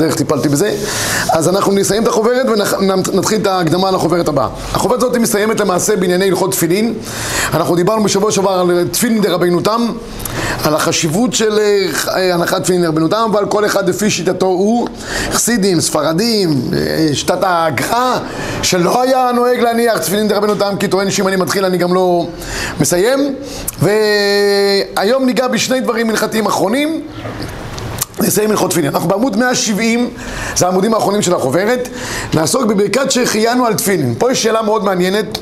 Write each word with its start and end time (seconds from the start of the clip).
בדרך 0.00 0.14
טיפלתי 0.14 0.48
בזה. 0.48 0.76
אז 1.32 1.48
אנחנו 1.48 1.72
נסיים 1.72 2.02
את 2.02 2.08
החוברת 2.08 2.46
ונתחיל 3.12 3.40
את 3.40 3.46
ההקדמה 3.46 3.90
לחוברת 3.90 4.28
הבאה. 4.28 4.48
החוברת 4.72 5.02
הזאת 5.02 5.16
מסתיימת 5.16 5.60
למעשה 5.60 5.96
בענייני 5.96 6.28
הלכות 6.28 6.52
תפילין. 6.52 6.94
אנחנו 7.54 7.76
דיברנו 7.76 8.04
בשבוע 8.04 8.32
שעבר 8.32 8.50
על 8.50 8.88
תפילין 8.92 9.22
דרבנו 9.22 9.60
תם, 9.60 9.86
על 10.64 10.74
החשיבות 10.74 11.32
של 11.32 11.58
אה, 11.58 12.34
הנחת 12.34 12.62
תפילין 12.62 12.82
דרבנו 12.82 13.08
תם, 13.08 13.30
אבל 13.32 13.46
כל 13.46 13.66
אחד 13.66 13.88
לפי 13.88 14.10
שיטתו 14.10 14.46
הוא, 14.46 14.88
חסידים, 15.32 15.80
ספרדים, 15.80 16.60
אה, 16.72 17.08
שיטת 17.12 17.42
ההגחה, 17.42 18.18
שלא 18.62 19.02
היה 19.02 19.30
נוהג 19.34 19.60
להניח 19.60 19.98
תפילין 19.98 20.28
דרבנו 20.28 20.54
תם, 20.54 20.74
כי 20.78 20.88
טוען 20.88 21.10
שאם 21.10 21.28
אני 21.28 21.36
מתחיל 21.36 21.64
אני 21.64 21.78
גם 21.78 21.94
לא 21.94 22.26
מסיים. 22.80 23.34
והיום 23.78 25.26
ניגע 25.26 25.48
בשני 25.48 25.80
דברים 25.80 26.10
הלכתיים 26.10 26.46
אחרונים. 26.46 27.00
נסיים 28.22 28.50
הלכות 28.50 28.70
תפילין. 28.70 28.94
אנחנו 28.94 29.08
בעמוד 29.08 29.36
170, 29.36 30.10
זה 30.56 30.66
העמודים 30.66 30.94
האחרונים 30.94 31.22
של 31.22 31.34
החוברת, 31.34 31.88
נעסוק 32.34 32.64
בברכת 32.64 33.10
שהחיינו 33.10 33.66
על 33.66 33.74
תפילין. 33.74 34.14
פה 34.18 34.32
יש 34.32 34.42
שאלה 34.42 34.62
מאוד 34.62 34.84
מעניינת. 34.84 35.38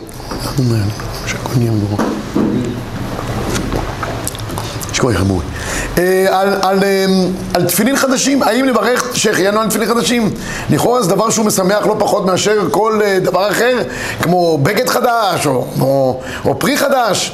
אה, 5.98 6.40
על, 6.40 6.48
על, 6.62 6.84
אה, 6.84 7.06
על 7.54 7.64
תפילין 7.64 7.96
חדשים, 7.96 8.42
האם 8.42 8.64
לברך 8.64 9.04
שהחיינו 9.14 9.60
על 9.60 9.68
תפילין 9.68 9.88
חדשים? 9.88 10.30
לכאורה 10.70 11.02
זה 11.02 11.10
דבר 11.10 11.30
שהוא 11.30 11.46
משמח 11.46 11.86
לא 11.86 11.96
פחות 11.98 12.26
מאשר 12.26 12.68
כל 12.70 13.00
אה, 13.04 13.18
דבר 13.20 13.50
אחר, 13.50 13.78
כמו 14.22 14.58
בגד 14.58 14.88
חדש 14.88 15.46
או, 15.46 15.66
או, 15.80 16.20
או 16.44 16.58
פרי 16.58 16.76
חדש. 16.76 17.32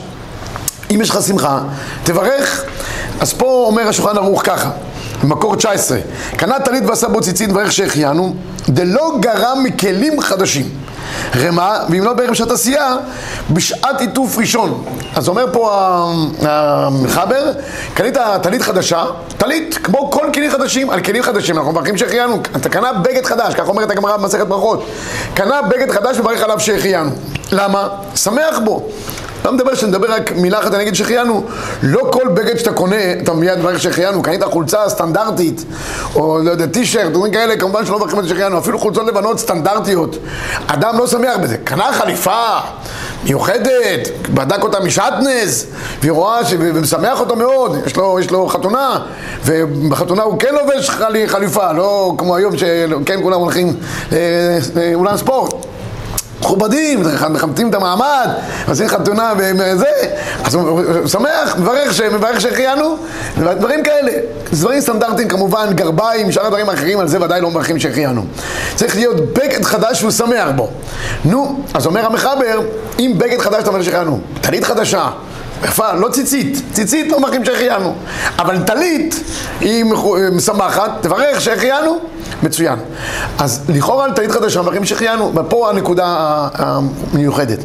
אם 0.91 1.01
יש 1.01 1.11
לך 1.11 1.19
שמחה, 1.27 1.61
תברך. 2.05 2.65
אז 3.21 3.33
פה 3.33 3.65
אומר 3.67 3.89
השולחן 3.89 4.17
ערוך 4.17 4.43
ככה, 4.45 4.71
במקור 5.23 5.57
19, 5.57 5.99
קנה 6.37 6.61
טלית 6.61 6.85
ועשה 6.87 7.09
בו 7.09 7.21
ציצית 7.21 7.51
וברך 7.51 7.73
שהחיינו, 7.73 8.35
דלא 8.69 9.13
גרם 9.21 9.59
מכלים 9.65 10.21
חדשים. 10.21 10.69
רמה, 11.37 11.79
ואם 11.91 12.05
לא 12.05 12.13
בערב 12.13 12.35
שעת 12.35 12.51
עשייה, 12.51 12.97
בשעת 13.51 14.01
עיטוף 14.01 14.39
ראשון. 14.39 14.85
אז 15.15 15.29
אומר 15.29 15.47
פה 15.53 15.71
המחבר, 16.41 17.53
קנית 17.95 18.17
טלית 18.43 18.63
חדשה, 18.63 19.05
טלית, 19.39 19.79
כמו 19.83 20.11
כל 20.11 20.27
כלים 20.35 20.51
חדשים, 20.51 20.91
על 20.91 21.01
כלים 21.01 21.23
חדשים, 21.23 21.59
אנחנו 21.59 21.73
מברכים 21.73 21.99
שהחיינו, 21.99 22.43
אתה 22.57 22.69
קנה 22.69 22.93
בגד 22.93 23.27
חדש, 23.27 23.55
כך 23.55 23.69
אומרת 23.69 23.91
הגמרא 23.91 24.17
במסכת 24.17 24.47
ברכות, 24.47 24.87
קנה 25.35 25.63
בגד 25.63 25.91
חדש 25.91 26.19
וברך 26.19 26.43
עליו 26.43 26.61
שהחיינו. 26.61 27.11
למה? 27.53 27.89
שמח 28.15 28.59
בו. 28.65 28.89
לא 29.45 29.53
מדבר 29.53 29.75
שנדבר 29.75 30.13
רק 30.13 30.33
מילה 30.37 30.59
אחת, 30.59 30.75
אני 30.75 30.83
אגיד 30.83 30.95
שהחיינו. 30.95 31.45
לא 31.83 32.09
כל 32.13 32.29
בגד 32.29 32.59
שאתה 32.59 32.73
קונה, 32.73 33.13
אתה 33.23 33.33
מיד 33.33 33.59
מברך 33.59 33.81
שהחיינו. 33.81 34.23
קנית 34.23 34.45
חולצה 34.45 34.89
סטנדרטית, 34.89 35.65
או 36.15 36.39
לא 36.45 36.51
יודע, 36.51 36.67
טישרט, 36.67 37.13
דברים 37.13 37.33
כאלה, 37.33 37.57
כמובן 37.57 37.87
שלא 37.87 37.99
מברכים 37.99 38.19
את 38.19 38.29
שהחיינו. 38.29 38.59
אפילו 38.59 38.79
חולצות 38.79 39.07
לבנות 39.07 39.39
סטנדרטיות. 39.39 40.17
אדם 40.67 40.99
לא 40.99 41.07
שמח 41.07 41.37
בזה. 41.43 41.57
קנה 41.57 41.93
חליפה 41.93 42.59
מיוחדת, 43.25 44.09
בדק 44.35 44.63
אותה 44.63 44.81
משעטנז, 44.81 45.67
והיא 46.01 46.13
רואה, 46.13 46.41
ומשמח 46.59 47.21
אותו 47.21 47.37
מאוד. 47.37 47.77
יש 47.87 47.97
לו, 47.97 48.21
יש 48.21 48.31
לו 48.31 48.49
חתונה, 48.49 48.99
ובחתונה 49.45 50.23
הוא 50.23 50.39
כן 50.39 50.55
לובש 50.55 50.91
חליפה, 51.27 51.73
לא 51.73 52.15
כמו 52.19 52.37
היום 52.37 52.57
שכן 52.59 53.23
כולם 53.23 53.41
הולכים 53.41 53.77
לאולם 54.93 55.13
אה, 55.13 55.19
ספורט. 55.19 55.55
מכובדים, 56.41 57.03
מחמתים 57.31 57.71
את 57.71 57.75
המעמד, 57.75 58.29
עושים 58.69 58.89
חתונה 58.89 59.33
וזה, 59.39 59.91
אז 60.45 60.55
הוא 60.55 61.07
שמח, 61.07 61.57
מברך, 61.59 62.01
מברך 62.13 62.41
שהחיינו, 62.41 62.97
דברים 63.37 63.83
כאלה. 63.83 64.13
דברים 64.53 64.81
סטנדרטיים 64.81 65.29
כמובן, 65.29 65.67
גרביים, 65.75 66.33
שאר 66.33 66.47
הדברים 66.47 66.69
האחרים, 66.69 67.01
על 67.01 67.09
זה 67.09 67.23
ודאי 67.23 67.41
לא 67.41 67.51
מברכים 67.51 67.79
שהחיינו. 67.79 68.25
צריך 68.75 68.97
להיות 68.97 69.17
בגד 69.21 69.65
חדש 69.65 69.99
שהוא 69.99 70.11
שמח 70.11 70.49
בו. 70.57 70.71
נו, 71.25 71.61
אז 71.75 71.87
אומר 71.87 72.07
המחבר, 72.07 72.61
אם 72.99 73.15
בגד 73.19 73.39
חדש 73.39 73.63
אתה 73.63 73.69
אומר 73.69 73.83
שהחיינו, 73.83 74.21
טלית 74.41 74.65
חדשה, 74.65 75.09
יפה, 75.63 75.93
לא 75.93 76.09
ציצית, 76.09 76.63
ציצית 76.73 77.13
לא 77.13 77.21
מברכים 77.21 77.45
שהחיינו, 77.45 77.95
אבל 78.39 78.59
טלית 78.63 79.21
היא 79.61 79.85
משמחת, 80.33 80.91
תברך 81.01 81.41
שהחיינו. 81.41 81.99
מצוין. 82.43 82.79
אז 83.39 83.61
לכאורה 83.69 84.13
טלית 84.13 84.31
חדשה 84.31 84.63
מברכים 84.63 84.85
שהחיינו, 84.85 85.33
ופה 85.35 85.71
הנקודה 85.71 86.07
המיוחדת. 86.55 87.59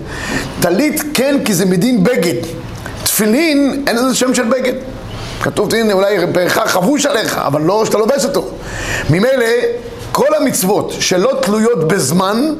טלית 0.59 1.03
כן 1.13 1.35
כי 1.45 1.53
זה 1.53 1.65
מדין 1.65 2.03
בגד. 2.03 2.45
תפילין 3.03 3.83
אין 3.87 3.95
לזה 3.95 4.15
שם 4.15 4.33
של 4.33 4.43
בגד. 4.43 4.73
כתוב 5.41 5.73
הנה 5.73 5.93
אולי 5.93 6.17
פרחה 6.33 6.67
חבוש 6.67 7.05
עליך, 7.05 7.37
אבל 7.37 7.61
לא 7.61 7.85
שאתה 7.85 7.97
לובש 7.97 8.25
אותו. 8.25 8.47
ממילא 9.09 9.45
כל 10.11 10.35
המצוות 10.37 10.93
שלא 10.99 11.31
תלויות 11.41 11.87
בזמן, 11.87 12.53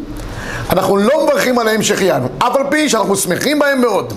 אנחנו 0.69 0.97
לא 0.97 1.25
מברכים 1.25 1.59
עליהם 1.59 1.81
שהחיינו, 1.81 2.27
אף 2.37 2.55
על 2.55 2.63
פי 2.69 2.89
שאנחנו 2.89 3.15
שמחים 3.15 3.59
בהם 3.59 3.81
מאוד. 3.81 4.13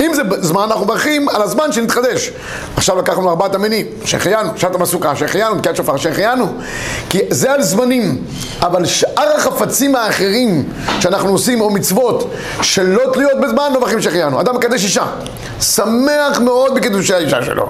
אם 0.00 0.14
זה 0.14 0.22
זמן, 0.40 0.62
אנחנו 0.62 0.84
מברכים 0.84 1.28
על 1.28 1.42
הזמן 1.42 1.72
שנתחדש. 1.72 2.30
עכשיו 2.76 2.98
לקחנו 2.98 3.30
ארבעת 3.30 3.54
המינים, 3.54 3.86
שהחיינו, 4.04 4.50
שעת 4.56 4.74
המסוכה, 4.74 5.16
שהחיינו, 5.16 5.58
תקיעת 5.58 5.76
שופר, 5.76 5.96
שהחיינו. 5.96 6.52
כי 7.08 7.20
זה 7.30 7.52
על 7.52 7.62
זמנים. 7.62 8.24
אבל 8.62 8.84
שאר 8.84 9.36
החפצים 9.36 9.96
האחרים 9.96 10.64
שאנחנו 11.00 11.30
עושים, 11.30 11.60
או 11.60 11.70
מצוות, 11.70 12.30
שלא 12.62 13.02
תלויות 13.12 13.40
בזמן, 13.40 13.70
לא 13.72 13.78
מברכים 13.80 14.02
שהחיינו. 14.02 14.40
אדם 14.40 14.56
מקדש 14.56 14.84
אישה. 14.84 15.06
שמח 15.60 16.40
מאוד 16.40 16.74
בקידושי 16.74 17.14
האישה 17.14 17.42
שלו. 17.42 17.68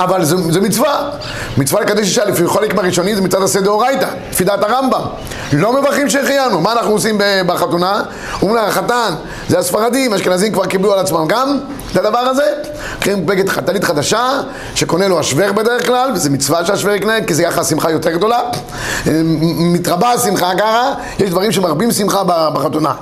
אבל 0.00 0.24
זו, 0.24 0.52
זו 0.52 0.60
מצווה. 0.60 1.10
מצווה 1.58 1.80
לקדש 1.80 2.06
אישה 2.06 2.24
לפי 2.24 2.46
חלק 2.46 2.74
מהראשונים 2.74 3.14
זה 3.14 3.22
מצד 3.22 3.42
עשה 3.42 3.60
דאורייתא, 3.60 4.08
לפי 4.30 4.44
דעת 4.44 4.62
הרמב"ם. 4.62 5.00
לא 5.52 5.80
מברכים 5.80 6.10
שהחיינו. 6.10 6.60
מה 6.60 6.72
אנחנו 6.72 6.92
עושים 6.92 7.20
בחתונה? 7.46 8.02
אומרים 8.42 8.56
לה, 8.56 8.68
החתן, 8.68 9.14
זה 9.48 9.58
הספרדים, 9.58 10.14
אשכנזים 10.14 10.52
כבר 10.52 10.66
קיבלו 10.66 10.92
על 10.92 10.98
עצמם 10.98 11.25
גם 11.26 11.58
את 11.92 11.96
הדבר 11.96 12.18
הזה. 12.18 12.44
קרים 13.00 13.26
בגד 13.26 13.48
חתנית 13.48 13.84
חדשה, 13.84 14.28
שקונה 14.74 15.08
לו 15.08 15.20
השוור 15.20 15.52
בדרך 15.52 15.86
כלל, 15.86 16.10
וזו 16.14 16.30
מצווה 16.30 16.66
שהשוור 16.66 16.94
יקנה, 16.94 17.24
כי 17.26 17.34
זה 17.34 17.42
יחד 17.42 17.62
שמחה 17.62 17.90
יותר 17.90 18.10
גדולה. 18.10 18.40
מתרבה 19.56 20.12
השמחה 20.12 20.50
ככה, 20.58 20.94
יש 21.18 21.30
דברים 21.30 21.52
שמרבים 21.52 21.92
שמחה 21.92 22.22
בחתונה. 22.54 22.94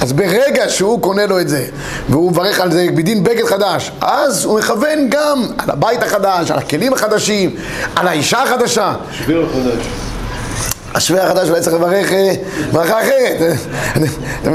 אז 0.00 0.12
ברגע 0.12 0.68
שהוא 0.68 1.00
קונה 1.02 1.26
לו 1.26 1.40
את 1.40 1.48
זה, 1.48 1.64
והוא 2.08 2.30
מברך 2.30 2.60
על 2.60 2.72
זה 2.72 2.86
בדין 2.94 3.24
בגד 3.24 3.44
חדש, 3.44 3.92
אז 4.00 4.44
הוא 4.44 4.58
מכוון 4.58 5.08
גם 5.08 5.42
על 5.58 5.70
הבית 5.70 6.02
החדש, 6.02 6.50
על 6.50 6.58
הכלים 6.58 6.92
החדשים, 6.92 7.56
על 7.96 8.08
האישה 8.08 8.42
החדשה. 8.42 8.92
שוויר 9.12 9.48
חדש. 9.52 9.86
השווה 10.94 11.26
החדש 11.26 11.48
אולי 11.48 11.60
צריך 11.60 11.76
לברך 11.76 12.12
אה, 12.12 12.32
ברכה 12.72 13.00
אחרת. 13.00 13.56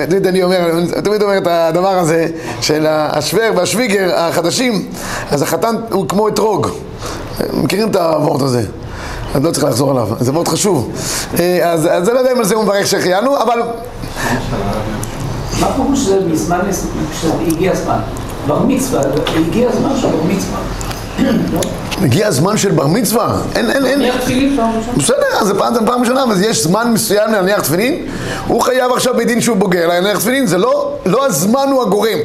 תמיד 0.08 0.28
אני 0.28 0.44
אומר, 0.44 0.72
תמיד 1.04 1.22
אומר 1.22 1.38
את 1.38 1.48
הדבר 1.48 2.00
הזה 2.00 2.28
של 2.62 2.86
השוור 2.90 3.56
והשוויגר 3.56 4.16
החדשים, 4.16 4.86
אז 5.32 5.42
החתן 5.42 5.76
הוא 5.92 6.10
כמו 6.10 6.28
אתרוג. 6.28 6.68
מכירים 7.54 7.90
את 7.90 7.96
הוורט 7.96 8.42
הזה? 8.42 8.64
אז 9.36 9.44
לא 9.44 9.52
צריך 9.52 9.64
לחזור 9.64 9.92
עליו, 9.92 10.08
זה 10.20 10.32
מאוד 10.32 10.48
חשוב. 10.48 10.92
אה, 11.40 11.72
אז, 11.72 11.88
אז 11.92 12.10
לא 12.10 12.20
יודע 12.20 12.32
אם 12.32 12.38
על 12.38 12.46
זה 12.46 12.56
הוא 12.56 12.64
מברך 12.64 12.88
שהחיינו, 12.88 13.38
אבל... 13.38 13.60
מה 15.60 15.68
פירוש 15.76 16.00
זה 16.00 16.20
בזמן, 16.32 16.60
שהגיע 17.22 17.72
הזמן? 17.72 18.00
בר 18.48 18.64
מצווה, 18.68 19.02
הגיע 19.36 19.70
הזמן 19.70 19.90
של 20.02 20.08
בר 20.08 20.24
מצווה. 20.24 20.60
הגיע 22.02 22.28
הזמן 22.28 22.58
של 22.58 22.72
בר 22.72 22.88
מצווה, 22.88 23.42
אין, 23.56 23.72
אין, 23.72 23.86
אין. 23.86 24.12
בסדר, 24.98 25.16
אז 25.40 25.48
זה 25.48 25.54
פעם, 25.54 25.74
פעם 25.86 26.02
ראשונה, 26.02 26.24
אבל 26.24 26.44
יש 26.44 26.64
זמן 26.64 26.92
מסוים 26.92 27.32
להניח 27.32 27.62
תפילין, 27.62 28.06
הוא 28.48 28.62
חייב 28.62 28.92
עכשיו 28.92 29.14
בדין 29.18 29.42
שהוא 29.42 29.58
בוגר 29.58 29.88
להניח 29.88 30.18
תפילין, 30.20 30.48
זה 30.48 30.58
לא, 30.58 30.94
לא 31.06 31.26
הזמן 31.26 31.68
הוא 31.72 31.82
הגורם. 31.82 32.18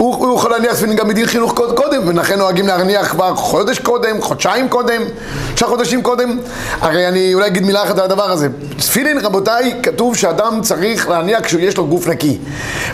הוא, 0.00 0.14
הוא 0.16 0.36
יכול 0.36 0.50
להניח 0.50 0.74
תפילין 0.74 0.96
גם 0.96 1.08
בדין 1.08 1.26
חינוך 1.26 1.54
קודם, 1.74 2.08
ולכן 2.08 2.38
נוהגים 2.38 2.66
להניח 2.66 3.10
כבר 3.10 3.34
חודש 3.34 3.78
קודם, 3.78 4.20
חודשיים 4.20 4.68
קודם, 4.68 5.02
שלושה 5.48 5.66
חודשים 5.66 6.02
קודם. 6.02 6.38
הרי 6.80 7.08
אני 7.08 7.34
אולי 7.34 7.46
אגיד 7.46 7.62
מילה 7.62 7.82
אחת 7.82 7.98
על 7.98 8.04
הדבר 8.04 8.30
הזה. 8.30 8.48
תפילין, 8.76 9.18
רבותיי, 9.18 9.74
כתוב 9.82 10.16
שאדם 10.16 10.60
צריך 10.62 11.08
להניח 11.08 11.40
כשיש 11.40 11.76
לו 11.76 11.86
גוף 11.86 12.06
נקי. 12.06 12.38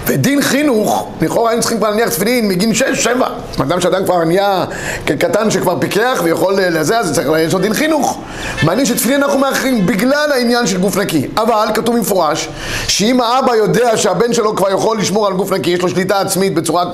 ודין 0.06 0.42
חינוך, 0.42 1.08
לכאורה 1.20 1.50
היינו 1.50 1.60
צריכים 1.60 1.78
כבר 1.78 1.90
להניח 1.90 2.08
תפילין 2.08 2.48
מגיל 2.48 2.74
שש, 2.74 3.04
שבע. 3.04 3.26
אדם 3.62 3.80
שאדם 3.80 4.04
כבר 4.04 4.24
נהיה 4.24 4.64
קטן 5.04 5.50
שכבר 5.50 5.80
פיקח 5.80 6.20
ויכול 6.24 6.54
לזה, 6.54 6.98
אז 6.98 7.12
צריך, 7.14 7.28
יש 7.38 7.52
לו 7.52 7.58
דין 7.58 7.74
חינוך. 7.74 8.18
מעניין 8.62 8.86
שתפילין 8.86 9.22
אנחנו 9.22 9.38
מאחרים 9.38 9.86
בגלל 9.86 10.32
העניין 10.32 10.66
של 10.66 10.78
גוף 10.78 10.96
נקי. 10.96 11.26
אבל 11.36 11.66
כתוב 11.74 11.96
במפורש, 11.96 12.48
שאם 12.88 13.20
האבא 13.20 13.54
יודע 13.54 13.96
שהבן 13.96 14.32
שלו 14.32 14.56
כבר 14.56 14.70
יכול 14.70 14.98
לשמור 14.98 15.26
על 15.26 15.32
גוף 15.32 15.52
נקי, 15.52 15.70
יש 15.70 15.82
לו 15.82 15.88
שליטה 15.88 16.20
עצמית 16.20 16.54
בצורה 16.54 16.84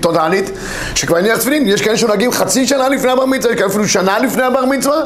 טוטאלית, 0.00 0.50
שכבר 0.94 1.16
הניח 1.16 1.38
תפילין, 1.38 1.68
יש 1.68 1.82
כאלה 1.82 1.96
שנוהגים 1.96 2.32
חצי 2.32 2.66
שנה 2.66 2.88
לפני 2.88 3.10
הבר 3.10 3.26
מצווה, 3.26 3.52
יש 3.52 3.58
כאלה 3.58 3.70
אפילו 3.70 3.88
שנה 3.88 4.18
לפני 4.18 4.42
הבר 4.42 4.64
מצווה, 4.64 5.00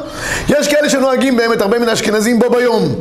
יש 0.49 0.69
כאלה 0.69 0.91
שנוהגים 0.91 1.37
באמת 1.37 1.61
הרבה 1.61 1.79
מן 1.79 1.89
האשכנזים 1.89 2.39
בו 2.39 2.51
ביום. 2.51 2.95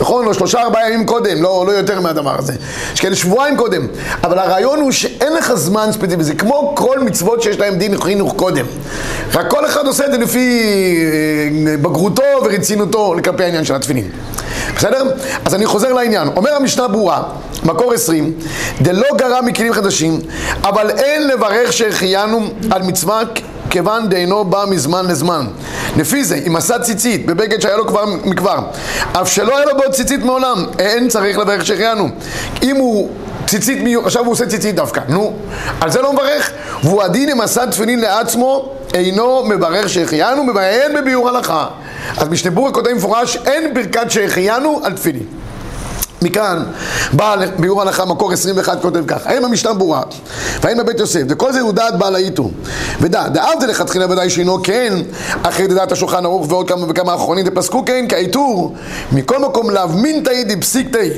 נכון? 0.00 0.26
או 0.26 0.34
שלושה 0.34 0.62
ארבעה 0.62 0.90
ימים 0.90 1.06
קודם, 1.06 1.42
לא, 1.42 1.64
לא 1.66 1.72
יותר 1.72 2.00
מהדבר 2.00 2.38
הזה. 2.38 2.52
יש 2.94 3.00
כאלה 3.00 3.16
שבועיים 3.16 3.56
קודם. 3.56 3.86
אבל 4.24 4.38
הרעיון 4.38 4.80
הוא 4.80 4.92
שאין 4.92 5.32
לך 5.32 5.54
זמן 5.54 5.88
ספציפי, 5.92 6.24
זה 6.24 6.34
כמו 6.34 6.74
כל 6.76 6.98
מצוות 7.00 7.42
שיש 7.42 7.58
להם 7.58 7.74
דין 7.74 8.00
חינוך 8.00 8.34
קודם. 8.36 8.66
רק 9.34 9.50
כל 9.50 9.66
אחד 9.66 9.86
עושה 9.86 10.06
את 10.06 10.12
זה 10.12 10.18
לפי 10.18 10.62
אה, 11.66 11.76
בגרותו 11.76 12.22
ורצינותו 12.42 13.14
כלפי 13.24 13.44
העניין 13.44 13.64
של 13.64 13.74
התפילין. 13.74 14.10
בסדר? 14.76 15.02
אז 15.44 15.54
אני 15.54 15.66
חוזר 15.66 15.92
לעניין. 15.92 16.28
אומר 16.36 16.54
המשנה 16.54 16.88
ברורה, 16.88 17.22
מקור 17.64 17.92
עשרים, 17.92 18.32
דלא 18.82 19.08
גרע 19.16 19.40
מכלים 19.40 19.72
חדשים, 19.72 20.20
אבל 20.62 20.90
אין 20.90 21.28
לברך 21.28 21.72
שהחיינו 21.72 22.40
על 22.70 22.82
מצווה 22.82 23.22
כיוון 23.70 24.08
דהינו 24.08 24.44
בא 24.44 24.64
מזמן 24.68 25.06
לזמן. 25.06 25.46
לפי 25.96 26.24
זה, 26.24 26.40
אם 26.46 26.56
עשה 26.56 26.78
ציצית 26.78 27.26
בבגד 27.26 27.60
שהיה 27.60 27.76
לו 27.76 27.86
כבר 27.86 28.04
מכבר, 28.24 28.58
אף 29.12 29.32
שלא 29.32 29.56
היה 29.56 29.66
לו 29.66 29.76
בעוד 29.76 29.92
ציצית 29.92 30.24
מעולם, 30.24 30.64
אין 30.78 31.08
צריך 31.08 31.38
לברך 31.38 31.66
שהחיינו. 31.66 32.08
אם 32.62 32.76
הוא 32.76 33.10
ציצית, 33.46 33.78
עכשיו 34.04 34.24
הוא 34.24 34.32
עושה 34.32 34.46
ציצית 34.46 34.74
דווקא, 34.74 35.00
נו, 35.08 35.36
על 35.80 35.90
זה 35.90 36.02
לא 36.02 36.12
מברך. 36.12 36.50
והוא 36.82 37.02
הדין 37.02 37.28
אם 37.28 37.40
עשה 37.40 37.66
תפילין 37.66 38.00
לעצמו, 38.00 38.72
אינו 38.94 39.44
מברך 39.44 39.88
שהחיינו, 39.88 40.44
מבאין 40.44 40.94
בביאור 40.94 41.28
הלכה. 41.28 41.66
אז 42.16 42.28
משנה 42.28 42.50
ברורה 42.50 42.72
כותב 42.72 42.90
מפורש, 42.96 43.36
אין 43.36 43.74
ברכת 43.74 44.10
שהחיינו 44.10 44.80
על 44.84 44.92
תפילין. 44.92 45.39
מכאן 46.22 46.62
בא 47.12 47.36
ביאור 47.58 47.82
הלכה 47.82 48.04
מקור 48.04 48.32
21 48.32 48.82
כותב 48.82 49.04
כך 49.06 49.26
האם 49.26 49.44
המשנה 49.44 49.72
ברורה 49.72 50.02
והאם 50.60 50.78
בבית 50.78 51.00
יוסף? 51.00 51.22
וכל 51.28 51.52
זה 51.52 51.60
הוא 51.60 51.72
דעת 51.72 51.98
בעל 51.98 52.14
האיתו. 52.14 52.50
ודע 53.00 53.28
דאבדה 53.28 53.66
לכתחילה 53.66 54.06
ודאי 54.10 54.30
שאינו 54.30 54.62
כן 54.62 54.94
אחרי 55.42 55.66
דעת 55.66 55.92
השולחן 55.92 56.24
ערוך 56.24 56.46
ועוד 56.48 56.68
כמה 56.68 56.86
וכמה 56.88 57.14
אחרונים 57.14 57.44
דפסקו 57.44 57.84
כן 57.86 58.04
כעיטור 58.08 58.74
מכל 59.12 59.38
מקום 59.38 59.70
לאו 59.70 59.88
מינתאי 59.88 60.44
דפסיקתאי 60.44 61.10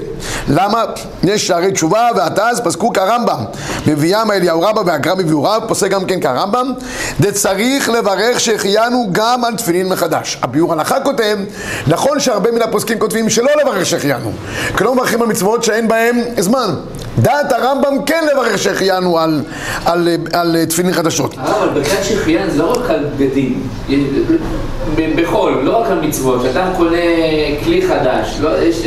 למה? 0.48 0.84
יש 1.24 1.46
שערי 1.46 1.72
תשובה 1.72 2.08
ועתז 2.16 2.60
פסקו 2.64 2.92
כרמב"ם. 2.92 3.44
מביאם 3.86 4.30
אליהו 4.30 4.60
רבא 4.60 4.82
והגרם 4.86 5.18
מביאוריו 5.18 5.62
פוסק 5.68 5.90
גם 5.90 6.04
כן 6.04 6.20
כרמב"ם 6.20 6.72
דצריך 7.20 7.88
לברך 7.88 8.40
שהחיינו 8.40 9.08
גם 9.12 9.44
על 9.44 9.56
תפילין 9.56 9.88
מחדש 9.88 10.38
הביאור 10.42 10.72
הלכה 10.72 11.00
כותב 11.00 11.38
נכון 11.86 12.20
שהרבה 12.20 12.50
מן 12.50 12.62
הפוסקים 12.62 12.98
כותבים 12.98 13.30
שלא 13.30 13.50
לברך 13.62 13.86
שהחיינו 13.86 14.32
כלומר 14.78 14.91
לא 14.92 14.96
מברכים 14.96 15.22
על 15.22 15.28
מצוות 15.28 15.64
שאין 15.64 15.88
בהן 15.88 16.20
זמן. 16.38 16.74
דעת 17.18 17.52
הרמב"ם 17.52 18.04
כן 18.06 18.24
לברך 18.32 18.58
שהחיינו 18.58 19.18
על, 19.18 19.42
על, 19.84 20.08
על, 20.32 20.56
על 20.56 20.64
תפילין 20.64 20.92
חדשות. 20.92 21.34
אבל 21.38 21.68
ברכת 21.74 22.04
שהחיינו 22.04 22.50
זה 22.50 22.58
לא 22.58 22.70
רק 22.70 22.90
על 22.90 23.04
בגדים, 23.16 23.68
בחול, 25.16 25.60
לא 25.62 25.76
רק 25.76 25.90
על 25.90 26.00
מצוות, 26.00 26.42
שאדם 26.42 26.68
קונה 26.76 26.96
כלי 27.64 27.82
חדש, 27.88 28.36
לא, 28.40 28.58
יש... 28.58 28.86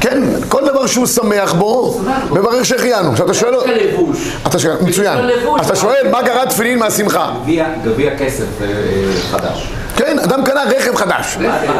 כן, 0.00 0.22
כל 0.48 0.66
דבר 0.66 0.86
שהוא 0.86 1.06
שמח 1.06 1.52
בו, 1.52 2.00
מברך 2.30 2.64
שהחיינו. 2.64 3.10
עכשיו 3.10 3.26
אתה 3.26 3.34
שואל... 3.34 3.54
רק 3.54 3.66
הלבוש. 3.68 4.38
אתה 4.46 4.58
שואל, 4.58 4.76
מצוין. 4.80 5.18
אתה 5.60 5.76
שואל 5.76 6.08
מה 6.10 6.22
גרע 6.22 6.44
תפילין 6.44 6.78
מהשמחה. 6.78 7.32
גביע 7.84 8.16
כסף 8.18 8.62
אה, 8.62 8.66
חדש. 9.30 9.72
כן, 9.98 10.18
אדם 10.18 10.44
קנה 10.44 10.62
רכב 10.62 10.94
חדש. 10.94 11.38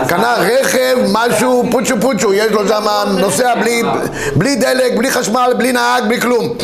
קנה 0.09 0.35
רכב, 0.39 0.97
משהו, 1.13 1.65
פוצ'ו 1.71 1.95
פוצ'ו, 2.01 2.35
יש 2.35 2.53
לו 2.53 2.69
שם, 2.69 2.85
נוסע 3.19 3.55
בלי 4.37 4.57
דלק, 4.57 4.97
בלי 4.97 5.11
חשמל, 5.11 5.53
בלי 5.59 5.73
נהג, 5.73 6.05
בלי 6.09 6.21
כלום. 6.21 6.55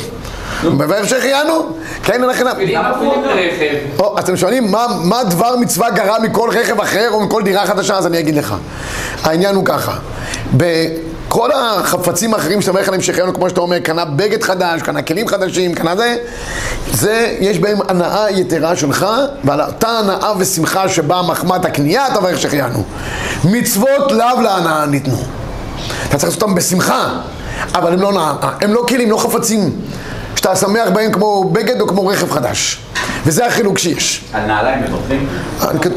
מבאר 0.65 1.05
שהחיינו? 1.05 1.77
כן, 2.03 2.23
אנחנו... 2.25 2.51
או, 3.99 4.19
אתם 4.19 4.37
שואלים 4.37 4.73
מה 5.05 5.25
דבר 5.25 5.57
מצווה 5.57 5.91
גרע 5.91 6.19
מכל 6.19 6.51
רכב 6.53 6.81
אחר 6.81 7.09
או 7.11 7.21
מכל 7.21 7.43
דירה 7.43 7.67
חדשה? 7.67 7.95
אז 7.95 8.07
אני 8.07 8.19
אגיד 8.19 8.37
לך. 8.37 8.55
העניין 9.23 9.55
הוא 9.55 9.65
ככה. 9.65 9.97
כל 11.35 11.51
החפצים 11.53 12.35
האחרים 12.35 12.61
שאתה 12.61 12.71
אומר 12.71 12.83
עליהם 12.87 13.03
שהחיינו, 13.03 13.35
כמו 13.35 13.49
שאתה 13.49 13.61
אומר, 13.61 13.79
קנה 13.79 14.05
בגד 14.05 14.43
חדש, 14.43 14.83
קנה 14.83 15.03
כלים 15.03 15.29
חדשים, 15.29 15.75
קנה 15.75 15.97
זה, 15.97 16.17
זה, 16.93 17.37
יש 17.41 17.59
בהם 17.59 17.79
הנאה 17.89 18.31
יתרה 18.31 18.77
שלך, 18.77 19.07
ועל 19.45 19.61
אותה 19.61 19.89
הנאה 19.89 20.33
ושמחה 20.39 20.89
שבאה 20.89 21.23
מחמת 21.23 21.65
הקנייה, 21.65 22.07
אתה 22.07 22.17
אומר 22.17 22.37
שהחיינו. 22.37 22.85
מצוות 23.45 24.13
לאו 24.13 24.41
להנאה 24.43 24.87
ניתנו. 24.87 25.17
אתה 26.09 26.19
צריך 26.19 26.25
לעשות 26.25 26.43
אותם 26.43 26.55
בשמחה, 26.55 27.09
אבל 27.75 27.93
הם 27.93 28.01
לא, 28.01 28.13
הם 28.61 28.75
לא 28.75 28.85
כלים, 28.89 29.11
לא 29.11 29.17
חפצים. 29.17 29.71
שאתה 30.37 30.57
שמח 30.57 30.89
בהם 30.93 31.13
כמו 31.13 31.45
בגד 31.45 31.81
או 31.81 31.87
כמו 31.87 32.07
רכב 32.07 32.31
חדש. 32.31 32.79
וזה 33.25 33.47
החילוק 33.47 33.79
שיש. 33.79 34.25
על 34.33 34.47
נעליים 34.47 34.83
מברכים? 34.83 35.29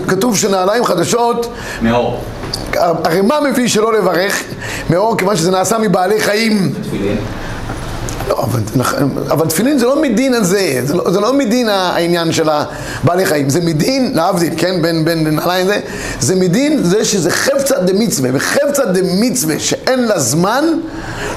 כתוב 0.07 0.37
שנעליים 0.37 0.85
חדשות... 0.85 1.53
מאור. 1.81 2.21
הרי 2.73 3.21
מה 3.21 3.39
מביא 3.49 3.67
שלא 3.67 3.93
לברך 3.93 4.43
מאור 4.89 5.17
כיוון 5.17 5.35
שזה 5.35 5.51
נעשה 5.51 5.77
מבעלי 5.77 6.21
חיים? 6.21 6.73
תפילין. 6.87 7.17
לא, 8.29 8.43
אבל, 8.43 8.59
אבל 9.31 9.47
תפילין 9.47 9.77
זה 9.79 9.85
לא 9.85 10.01
מדין 10.01 10.33
הזה, 10.33 10.79
זה 10.83 10.93
לא, 10.93 11.11
זה 11.11 11.19
לא 11.19 11.33
מדין 11.33 11.69
העניין 11.69 12.31
של 12.31 12.49
הבעלי 12.49 13.25
חיים, 13.25 13.49
זה 13.49 13.61
מדין, 13.61 14.11
להבדיל, 14.15 14.53
כן, 14.57 14.81
בין, 14.81 15.05
בין 15.05 15.35
נעליים 15.35 15.67
זה, 15.67 15.79
זה 16.19 16.35
מדין 16.35 16.83
זה 16.83 17.05
שזה 17.05 17.31
חפצה 17.31 17.79
דמצווה, 17.79 18.29
וחפצה 18.33 18.85
דמצווה 18.85 19.59
שאין 19.59 20.07
לה 20.07 20.19
זמן, 20.19 20.65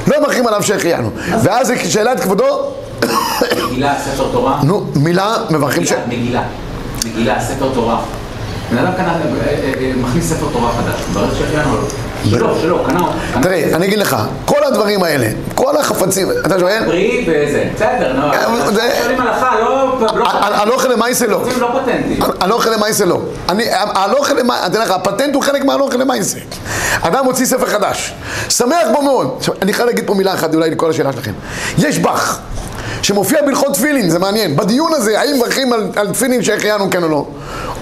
לא 0.06 0.20
מברכים 0.20 0.46
עליו 0.46 0.62
שהחיינו. 0.62 1.10
ואז 1.42 1.66
זה 1.66 1.76
שאלת 1.84 2.20
כבודו... 2.20 2.72
מגילה, 3.70 3.94
ספר 4.04 4.28
תורה? 4.32 4.60
נו, 4.62 4.86
מילה, 4.96 5.36
מברכים 5.50 5.84
ש... 5.84 5.92
מגילה, 6.08 6.42
מגילה, 7.06 7.40
ספר 7.40 7.70
תורה. 7.74 8.00
בן 8.70 8.78
אדם 8.78 8.92
קנה, 8.96 9.12
אה, 9.12 9.18
אה, 9.46 9.72
אה, 9.80 9.92
מכניס 9.96 10.32
ספר 10.32 10.46
תורה 10.52 10.72
חדש, 10.72 11.00
ברגע 11.12 11.34
שהחיינו 11.34 11.76
לו. 11.76 11.86
שלא, 12.24 12.58
שלא, 12.62 12.84
קנה. 12.86 13.00
תראה, 13.42 13.64
אני 13.74 13.86
אגיד 13.86 13.98
לך, 13.98 14.16
כל 14.44 14.64
הדברים 14.64 15.02
האלה, 15.02 15.26
כל 15.54 15.76
החפצים, 15.76 16.28
אתה 16.46 16.58
שואל? 16.58 16.82
פרי 16.86 17.26
וזה, 17.28 17.64
בסדר, 17.74 18.12
נו, 18.12 18.32
שואלים 19.00 19.20
הלכה, 19.20 19.60
לא... 19.60 19.96
הלוכה 20.40 20.88
למעשה 20.88 21.26
לא. 21.26 21.42
לא 21.60 21.80
פטנטים. 21.82 22.22
הלוכה 22.40 22.70
למעשה 22.70 23.04
לא. 23.04 23.20
הלוכה 23.94 24.34
למעשה, 24.34 24.64
יודע 24.64 24.84
לך, 24.84 24.90
הפטנט 24.90 25.34
הוא 25.34 25.42
חלק 25.42 25.64
מהלוכה 25.64 25.96
למעשה. 25.96 26.38
אדם 27.02 27.24
מוציא 27.24 27.46
ספר 27.46 27.66
חדש, 27.66 28.14
שמח 28.48 28.86
בו 28.92 29.02
מאוד. 29.02 29.34
עכשיו, 29.38 29.54
אני 29.62 29.72
חייב 29.72 29.88
להגיד 29.88 30.06
פה 30.06 30.14
מילה 30.14 30.34
אחת 30.34 30.54
אולי 30.54 30.70
לכל 30.70 30.90
השאלה 30.90 31.12
שלכם. 31.12 31.32
יש 31.78 31.98
בך. 31.98 32.38
שמופיע 33.02 33.42
בהלכות 33.42 33.74
תפילין, 33.74 34.10
זה 34.10 34.18
מעניין. 34.18 34.56
בדיון 34.56 34.92
הזה, 34.94 35.20
האם 35.20 35.36
מברכים 35.36 35.72
על, 35.72 35.88
על 35.96 36.12
תפילין 36.12 36.42
שהחיינו 36.42 36.90
כן 36.90 37.02
או 37.02 37.08
לא? 37.08 37.26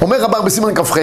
אומר 0.03 0.20
רבר 0.20 0.43
בסימן 0.43 0.75
כ"ח, 0.75 0.97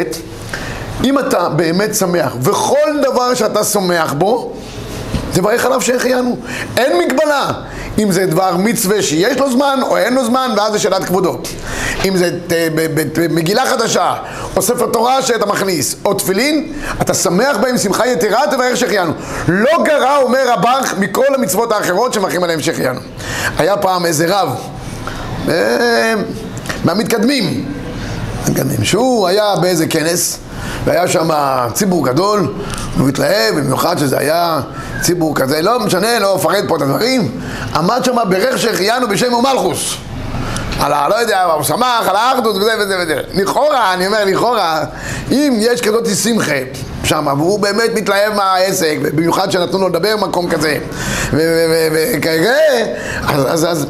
אם 1.03 1.19
אתה 1.19 1.49
באמת 1.49 1.95
שמח, 1.95 2.35
וכל 2.41 3.01
דבר 3.01 3.33
שאתה 3.33 3.63
שמח 3.63 4.13
בו, 4.13 4.53
תברך 5.33 5.65
עליו 5.65 5.81
שהחיינו. 5.81 6.37
אין 6.77 6.97
מגבלה 6.97 7.51
אם 7.99 8.11
זה 8.11 8.25
דבר 8.25 8.55
מצווה 8.57 9.01
שיש 9.01 9.37
לו 9.37 9.51
זמן 9.51 9.79
או 9.81 9.97
אין 9.97 10.13
לו 10.13 10.25
זמן, 10.25 10.51
ואז 10.57 10.71
זה 10.71 10.79
שאלת 10.79 11.03
כבודו. 11.03 11.37
אם 12.05 12.17
זה 12.17 12.29
אה, 12.51 12.67
מגילה 13.29 13.65
חדשה, 13.65 14.13
או 14.55 14.61
ספר 14.61 14.85
תורה 14.85 15.21
שאתה 15.21 15.45
מכניס, 15.45 15.95
או 16.05 16.13
תפילין, 16.13 16.73
אתה 17.01 17.13
שמח 17.13 17.57
בהם 17.57 17.77
שמחה 17.77 18.07
יתרה, 18.07 18.41
תברך 18.51 18.77
שהחיינו. 18.77 19.11
לא 19.47 19.71
גרע, 19.83 20.17
אומר 20.17 20.53
רבך, 20.53 20.93
מכל 20.99 21.35
המצוות 21.35 21.71
האחרות 21.71 22.13
שמברכים 22.13 22.43
עליהם 22.43 22.61
שהחיינו. 22.61 22.99
היה 23.57 23.77
פעם 23.77 24.05
איזה 24.05 24.25
רב, 24.29 24.55
אה, 25.49 26.13
מהמתקדמים, 28.45 28.83
שהוא 28.83 29.27
היה 29.27 29.55
באיזה 29.61 29.87
כנס, 29.87 30.37
והיה 30.85 31.07
שם 31.07 31.29
ציבור 31.73 32.05
גדול, 32.05 32.53
הוא 32.99 33.09
התלהב, 33.09 33.55
במיוחד 33.55 33.97
שזה 33.97 34.17
היה 34.17 34.59
ציבור 35.01 35.35
כזה, 35.35 35.61
לא 35.61 35.79
משנה, 35.79 36.19
לא 36.19 36.35
אפרט 36.35 36.63
פה 36.67 36.75
את 36.75 36.81
הדברים, 36.81 37.41
עמד 37.75 38.01
שם 38.03 38.15
ברך 38.29 38.57
שהחיינו 38.57 39.07
בשם 39.07 39.33
ומלכוס. 39.33 39.95
על 40.79 40.93
ה... 40.93 41.07
לא 41.09 41.15
יודע, 41.15 41.43
הוא 41.43 41.63
שמח, 41.63 42.07
על 42.09 42.15
האחדות 42.15 42.55
וזה 42.55 42.71
וזה 42.79 42.97
וזה. 42.99 43.21
לכאורה, 43.33 43.93
אני 43.93 44.07
אומר 44.07 44.25
לכאורה, 44.25 44.83
אם 45.31 45.57
יש 45.59 45.81
כזאת 45.81 46.07
שמחה 46.23 46.53
שם, 47.03 47.27
והוא 47.37 47.59
באמת 47.59 47.91
מתלהב 47.95 48.33
מהעסק, 48.33 48.97
במיוחד 49.15 49.51
שנתנו 49.51 49.79
לו 49.79 49.89
לדבר 49.89 50.17
במקום 50.17 50.49
כזה, 50.49 50.77
וכאלה, 51.33 52.57
אז, 53.27 53.65
אז 53.65 53.85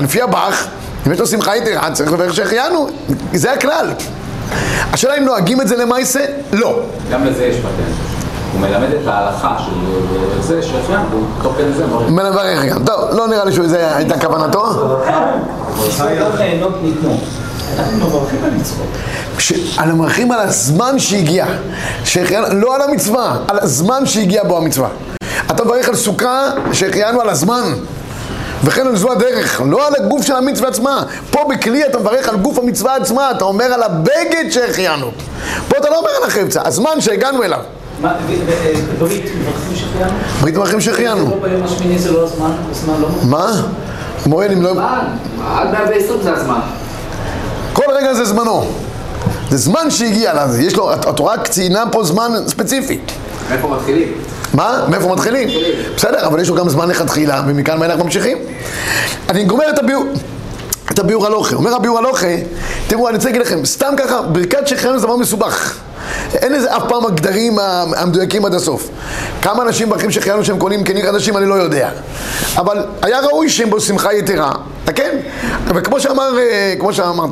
לפי 0.00 0.22
הבח, 0.22 0.66
אם 1.08 1.12
יש 1.12 1.20
לו 1.20 1.26
שמחה 1.26 1.56
יתרה, 1.56 1.90
צריך 1.92 2.12
לברך 2.12 2.34
שהחיינו, 2.34 2.86
זה 3.32 3.52
הכלל. 3.52 3.92
השאלה 4.92 5.16
אם 5.18 5.24
נוהגים 5.24 5.60
את 5.60 5.68
זה 5.68 5.76
למעשה? 5.76 6.20
לא. 6.52 6.80
גם 7.10 7.24
לזה 7.24 7.44
יש 7.44 7.56
פטנט. 7.56 7.94
הוא 8.52 8.60
מלמד 8.60 8.88
את 9.02 9.06
ההלכה 9.06 9.56
של 9.58 10.42
זה 10.42 10.62
שהחיינו, 10.62 11.26
תוך 11.42 11.54
כדי 11.58 11.72
זה 11.72 11.86
מברך. 11.86 12.08
מברך 12.10 12.64
גם. 12.64 12.84
טוב, 12.84 13.00
לא 13.12 13.28
נראה 13.28 13.44
לי 13.44 13.52
שזו 13.52 13.76
הייתה 13.76 14.20
כוונתו. 14.20 14.64
על 19.78 19.90
המברכים 19.90 20.32
על 20.32 20.40
הזמן 20.40 20.98
שהגיע, 20.98 21.46
לא 22.52 22.74
על 22.74 22.82
המצווה, 22.82 23.36
על 23.48 23.58
הזמן 23.62 24.06
שהגיע 24.06 24.44
בו 24.44 24.56
המצווה. 24.56 24.88
אתה 25.50 25.64
מברך 25.64 25.88
על 25.88 25.94
סוכה 25.96 26.50
שהחיינו 26.72 27.20
על 27.20 27.28
הזמן. 27.28 27.72
וכן 28.64 28.86
על 28.86 28.96
זו 28.96 29.12
הדרך, 29.12 29.62
לא 29.66 29.86
על 29.86 29.92
הגוף 29.96 30.22
של 30.22 30.34
המצווה 30.34 30.68
עצמה. 30.68 31.02
פה 31.30 31.48
בכלי 31.50 31.86
אתה 31.86 31.98
מברך 31.98 32.28
על 32.28 32.36
גוף 32.36 32.58
המצווה 32.58 32.96
עצמה, 32.96 33.30
אתה 33.30 33.44
אומר 33.44 33.64
על 33.64 33.82
הבגד 33.82 34.50
שהחיינו. 34.50 35.10
פה 35.68 35.78
אתה 35.78 35.90
לא 35.90 35.98
אומר 35.98 36.10
על 36.22 36.24
החפצה, 36.28 36.62
הזמן 36.64 37.00
שהגענו 37.00 37.42
אליו. 37.42 37.60
ו- 38.02 38.06
ברית, 38.98 39.22
מברכים 39.24 39.76
שהחיינו? 39.76 40.12
ברית 40.40 40.54
מברכים 40.56 40.80
זה 40.80 40.84
שהחיינו. 40.86 41.30
לא 41.30 41.48
ביום 41.48 41.64
השמיני, 41.64 41.98
זה 41.98 42.12
לא 42.12 42.24
הזמן, 42.24 42.50
הזמן 42.70 42.94
לא... 43.00 43.08
מה? 43.22 43.62
מוהל 44.26 44.52
אם 44.52 44.62
לא... 44.62 44.72
זמן, 44.72 45.04
עד 45.56 45.70
120 45.72 46.22
זה 46.22 46.32
הזמן. 46.32 46.60
כל 47.72 47.84
רגע 47.92 48.14
זה 48.14 48.24
זמנו. 48.24 48.64
זה 49.50 49.56
זמן 49.56 49.90
שהגיע 49.90 50.44
לזה. 50.44 50.62
יש 50.62 50.76
לו, 50.76 50.92
התורה 50.92 51.38
ציינה 51.38 51.84
פה 51.92 52.04
זמן 52.04 52.32
ספציפי. 52.46 52.98
מאיפה 53.50 53.68
מתחילים? 53.68 54.08
מה? 54.58 54.84
מאיפה 54.88 55.08
מתחילים? 55.14 55.48
בסדר, 55.96 56.26
אבל 56.26 56.40
יש 56.40 56.48
לו 56.48 56.54
גם 56.54 56.68
זמן 56.68 56.88
לכתחילה, 56.88 57.42
ומכאן 57.46 57.80
ואנחנו 57.80 58.04
ממשיכים. 58.04 58.38
אני 59.28 59.44
גומר 59.44 59.70
את 59.70 59.78
הביאור. 59.78 60.04
את 60.90 60.98
הביאור 60.98 61.26
הלוכה. 61.26 61.56
אומר 61.56 61.74
הביאור 61.74 61.98
הלוכה, 61.98 62.26
תראו, 62.86 63.08
אני 63.08 63.16
רוצה 63.16 63.28
להגיד 63.28 63.42
לכם, 63.42 63.64
סתם 63.64 63.94
ככה, 63.96 64.22
ברכת 64.22 64.68
שהחיינו 64.68 64.98
זה 64.98 65.06
דבר 65.06 65.16
מסובך. 65.16 65.78
אין 66.34 66.52
לזה 66.52 66.76
אף 66.76 66.82
פעם 66.88 67.06
הגדרים 67.06 67.58
המדויקים 67.96 68.44
עד 68.44 68.54
הסוף. 68.54 68.88
כמה 69.42 69.62
אנשים 69.62 69.88
מברכים 69.88 70.10
שהחיינו 70.10 70.44
שהם 70.44 70.58
קונים 70.58 70.84
כלים 70.84 71.06
חדשים, 71.06 71.36
אני 71.36 71.46
לא 71.46 71.54
יודע. 71.54 71.90
אבל 72.56 72.84
היה 73.02 73.20
ראוי 73.20 73.48
שהם 73.48 73.70
בו 73.70 73.80
שמחה 73.80 74.14
יתרה, 74.14 74.52
כן? 74.94 75.16
וכמו 75.74 76.00
שאמר, 76.00 76.38
אה, 76.38 76.74
כמו 76.78 76.92
שאמרת, 76.92 77.30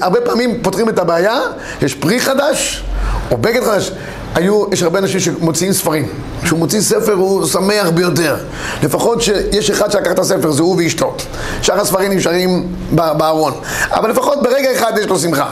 הרבה 0.00 0.20
פעמים 0.20 0.62
פותרים 0.62 0.88
את 0.88 0.98
הבעיה, 0.98 1.40
יש 1.82 1.94
פרי 1.94 2.20
חדש 2.20 2.84
או 3.30 3.36
בגד 3.36 3.64
חדש. 3.64 3.92
היו, 4.34 4.64
יש 4.72 4.82
הרבה 4.82 4.98
אנשים 4.98 5.20
שמוציאים 5.20 5.72
ספרים. 5.72 6.08
כשהוא 6.42 6.58
מוציא 6.58 6.80
ספר 6.80 7.12
הוא 7.12 7.46
שמח 7.46 7.88
ביותר. 7.94 8.36
לפחות 8.82 9.22
שיש 9.22 9.70
אחד 9.70 9.90
שלקח 9.90 10.10
את 10.10 10.18
הספר, 10.18 10.50
זה 10.50 10.62
הוא 10.62 10.76
ואשתו. 10.76 11.14
שאר 11.62 11.80
הספרים 11.80 12.12
נשארים 12.12 12.66
בארון. 12.92 13.52
אבל 13.90 14.10
לפחות 14.10 14.42
ברגע 14.42 14.72
אחד 14.72 14.92
יש 15.00 15.06
לו 15.06 15.18
שמחה. 15.18 15.50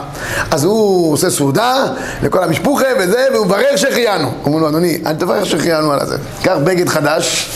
אז 0.50 0.64
הוא 0.64 1.12
עושה 1.12 1.30
סעודה 1.30 1.84
לכל 2.22 2.44
המשפוחה 2.44 2.86
וזה, 3.00 3.26
והוא 3.32 3.46
מברך 3.46 3.78
שהחיינו. 3.78 4.32
אומרים 4.44 4.62
לו, 4.62 4.68
אדוני, 4.68 4.98
אל 5.06 5.14
תברך 5.14 5.46
שהחיינו 5.46 5.92
על 5.92 6.00
הזה. 6.00 6.16
קח 6.42 6.56
בגד 6.64 6.88
חדש. 6.88 7.50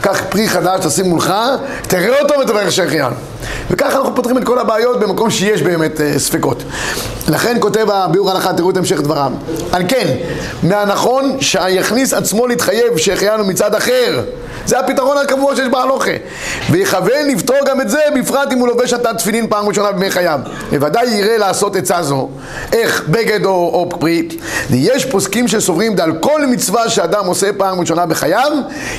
קח 0.00 0.20
פרי 0.28 0.48
חדש, 0.48 0.86
תשים 0.86 1.06
מולך, 1.06 1.32
תראה 1.82 2.20
אותו 2.20 2.34
ותברך 2.40 2.72
שהחיינו. 2.72 3.14
וככה 3.70 3.98
אנחנו 3.98 4.14
פותרים 4.14 4.38
את 4.38 4.44
כל 4.44 4.58
הבעיות 4.58 5.00
במקום 5.00 5.30
שיש 5.30 5.62
באמת 5.62 6.00
אה, 6.00 6.18
ספקות. 6.18 6.62
לכן 7.28 7.56
כותב 7.60 7.90
הביאור 7.90 8.30
הלכה, 8.30 8.52
תראו 8.52 8.70
את 8.70 8.76
המשך 8.76 9.00
דבריו. 9.00 9.32
על 9.72 9.82
כן, 9.88 10.16
מהנכון 10.62 11.36
שיכניס 11.40 12.14
עצמו 12.14 12.46
להתחייב 12.46 12.96
שהחיינו 12.96 13.44
מצד 13.44 13.74
אחר. 13.74 14.22
זה 14.66 14.78
הפתרון 14.78 15.18
הקבוע 15.18 15.56
שיש 15.56 15.68
בהלוכה. 15.68 16.10
ויכוון 16.70 17.28
לפתור 17.28 17.56
גם 17.66 17.80
את 17.80 17.90
זה, 17.90 17.98
בפרט 18.16 18.52
אם 18.52 18.58
הוא 18.58 18.68
לובש 18.68 18.92
עטת 18.92 19.18
תפילין 19.18 19.46
פעם 19.46 19.68
ראשונה 19.68 19.92
בימי 19.92 20.10
חייו. 20.10 20.40
בוודאי 20.70 21.06
יראה 21.06 21.38
לעשות 21.38 21.76
עצה 21.76 22.02
זו, 22.02 22.28
איך 22.72 23.04
בגד 23.08 23.44
או, 23.44 23.50
או 23.50 23.88
פרי. 23.90 24.28
ויש 24.70 25.04
פוסקים 25.04 25.48
שסוברים 25.48 25.94
דל 25.94 26.12
כל 26.20 26.46
מצווה 26.46 26.88
שאדם 26.88 27.26
עושה 27.26 27.52
פעם 27.52 27.80
ראשונה 27.80 28.06
בחייו, 28.06 28.52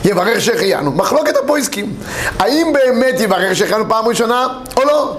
יברך 0.06 0.42
שהחיינו. 0.42 0.92
מחלוקת 0.92 1.38
הפוסקים. 1.44 1.94
האם 2.40 2.74
באמת 2.74 3.20
יברך 3.20 3.56
שהחיינו 3.56 3.90
פעם 3.90 4.08
ראשונה 4.08 4.37
או 4.78 4.84
לא? 4.84 5.18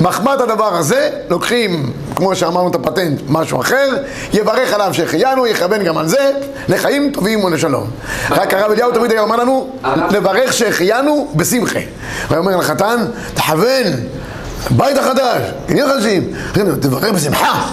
מחמת 0.00 0.40
הדבר 0.40 0.76
הזה, 0.76 1.10
לוקחים, 1.28 1.92
כמו 2.16 2.36
שאמרנו 2.36 2.68
את 2.68 2.74
הפטנט, 2.74 3.20
משהו 3.28 3.60
אחר, 3.60 3.88
יברך 4.32 4.72
עליו 4.72 4.94
שהחיינו, 4.94 5.46
יכוון 5.46 5.84
גם 5.84 5.98
על 5.98 6.08
זה, 6.08 6.30
לחיים 6.68 7.10
טובים 7.12 7.44
ולשלום. 7.44 7.90
רק 8.30 8.54
הרב 8.54 8.70
אליהו 8.70 8.92
תמיד 8.92 9.10
היה 9.10 9.20
אומר 9.20 9.36
לנו, 9.36 9.70
לברך 10.10 10.52
שהחיינו 10.52 11.32
בשמחה. 11.36 11.78
הוא 12.28 12.36
אומר 12.36 12.56
לחתן, 12.56 13.04
תכוון. 13.34 13.86
בית 14.70 14.98
החדש, 14.98 15.42
עניין 15.68 15.88
חדשים, 15.88 16.32
תברך 16.80 17.04
בשמחה, 17.04 17.70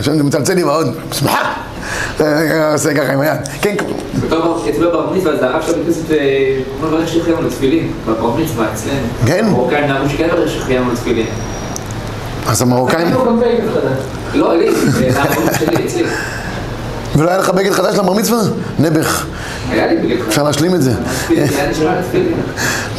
זה 0.00 0.22
מצלצל 0.22 0.54
לי 0.54 0.62
מאוד, 0.62 0.86
בשמחה, 1.10 1.52
עושה 2.72 2.94
ככה 2.94 3.12
עם 3.12 3.20
היד, 3.20 3.40
כן, 3.62 3.74
בתור 4.20 4.64
אצלו 4.70 4.92
בר 4.92 5.12
מצווה, 5.12 5.36
זה 5.36 5.46
הרב 5.46 5.62
של 5.62 5.72
בית 5.72 5.86
כנסת, 5.86 6.10
הוא 6.10 6.88
מברך 6.88 7.08
שהחיינו 7.08 7.42
לתפילין, 7.42 7.92
בבר 8.06 8.36
מצווה 8.36 8.66
אצלנו. 8.72 9.26
כן? 9.26 9.46
מרוקאים 9.50 9.86
נהגו 9.86 10.08
שכן 10.08 10.26
מברך 10.26 10.50
שהחיינו 10.50 10.92
לתפילין. 10.92 11.26
אז 12.46 12.62
המרוקאים, 12.62 13.06
חדש. 13.74 14.04
לא, 14.34 14.56
לי, 14.56 14.74
זה 14.74 15.22
הרב 15.22 15.50
שלי, 15.58 15.86
אצלי. 15.86 16.04
ולא 17.16 17.30
היה 17.30 17.38
לך 17.38 17.50
בגד 17.50 17.72
חדש 17.72 17.94
לבר 17.94 18.12
מצווה? 18.12 18.38
נעבך, 18.78 19.24
אפשר 20.28 20.42
להשלים 20.42 20.74
את 20.74 20.82
זה. 20.82 20.92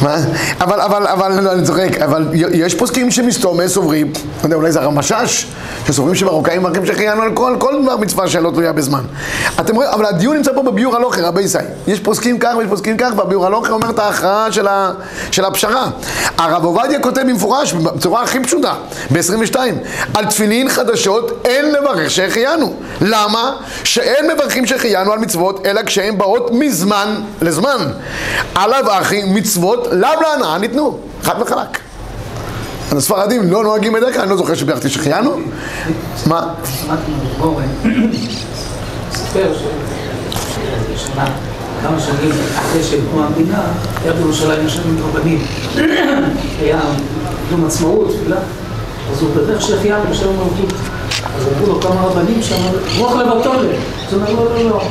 מה? 0.02 0.16
אבל, 0.60 0.80
אבל, 0.80 1.06
אבל, 1.06 1.40
לא, 1.40 1.52
אני 1.52 1.62
צוחק, 1.66 1.98
אבל 2.04 2.28
יש 2.32 2.74
פוסקים 2.74 3.10
שמסתומא 3.10 3.68
סוברים, 3.68 4.06
לא 4.06 4.44
יודע, 4.44 4.56
אולי 4.56 4.72
זה 4.72 4.80
הרב 4.80 4.92
משאש, 4.94 5.46
שסוברים 5.86 6.14
שמרוקאים 6.14 6.62
מברכים 6.62 6.86
שהחיינו 6.86 7.22
על 7.22 7.32
כל, 7.34 7.56
כל 7.58 7.82
דבר 7.82 7.96
מצווה 7.96 8.28
שלא 8.28 8.50
תלויה 8.50 8.72
בזמן. 8.72 9.02
אתם 9.60 9.74
רואים, 9.74 9.90
אבל 9.90 10.06
הדיון 10.06 10.36
נמצא 10.36 10.52
פה 10.54 10.62
בביור 10.62 10.96
הלוכה, 10.96 11.20
רבי 11.20 11.42
ישי. 11.42 11.58
יש 11.86 12.00
פוסקים 12.00 12.38
כך 12.38 12.54
ויש 12.58 12.68
פוסקים 12.68 12.96
כך, 12.96 13.10
והביור 13.16 13.46
הלוכה 13.46 13.72
אומר 13.72 13.90
את 13.90 13.98
ההכרעה 13.98 14.52
של, 14.52 14.68
ה, 14.68 14.92
של 15.30 15.44
הפשרה. 15.44 15.86
הרב 16.38 16.64
עובדיה 16.64 17.00
כותב 17.00 17.20
במפורש, 17.20 17.72
בצורה 17.72 18.22
הכי 18.22 18.40
פשוטה, 18.40 18.74
ב-22, 19.12 19.56
על 20.14 20.24
תפילין 20.24 20.68
חדשות 20.68 21.40
אין 21.44 21.72
לברך 21.72 22.10
שהחיינו. 22.10 22.74
למה? 23.00 23.56
שאין 23.84 24.30
מברכים 24.30 24.66
שהחיינו 24.66 25.12
על 25.12 25.18
מצוות, 25.18 25.66
אלא 25.66 25.82
כשהן 25.82 26.18
באות 26.18 26.50
מזמן 26.66 27.14
לזמן. 27.42 27.88
עליו 28.54 28.84
אחי 28.88 29.22
מצוות 29.24 29.86
לאו 29.92 30.20
להנאה 30.22 30.58
ניתנו, 30.58 30.98
חד 31.22 31.34
וחלק. 31.42 31.78
הספרדים 32.92 33.50
לא 33.50 33.62
נוהגים 33.62 33.92
בדרך 33.92 34.12
כלל, 34.12 34.22
אני 34.22 34.30
לא 34.30 34.36
זוכר 34.36 34.54
שבירכתי 34.54 34.88
שהחיינו. 34.88 35.36
מה? 36.26 36.54
כמה 41.82 42.00
שנים 42.00 42.30
אחרי 42.58 42.82
שקום 42.82 43.22
המדינה, 43.22 43.62
היה 44.04 44.12
בירושלים 44.12 44.62
יושבים 44.62 44.96
רבנים. 45.04 45.46
היה 46.60 46.80
יום 47.50 47.64
עצמאות, 47.66 48.14
תפילה, 48.16 48.36
אז 49.12 49.22
הוא 49.22 49.30
בדרך 49.36 49.62
שהחיינו 49.62 50.04
בשם 50.10 50.28
המלכות. 50.28 50.72
אז 51.22 51.46
אמרו 51.56 51.66
לו 51.74 51.80
כמה 51.80 52.00
רבנים 52.00 52.42
שם, 52.42 52.56
רוח 52.98 53.12
לבטולה. 53.16 53.68
אז 54.08 54.12
הוא 54.14 54.22
אומר, 54.22 54.44
לא, 54.44 54.54
לא, 54.56 54.70
לא, 54.70 54.82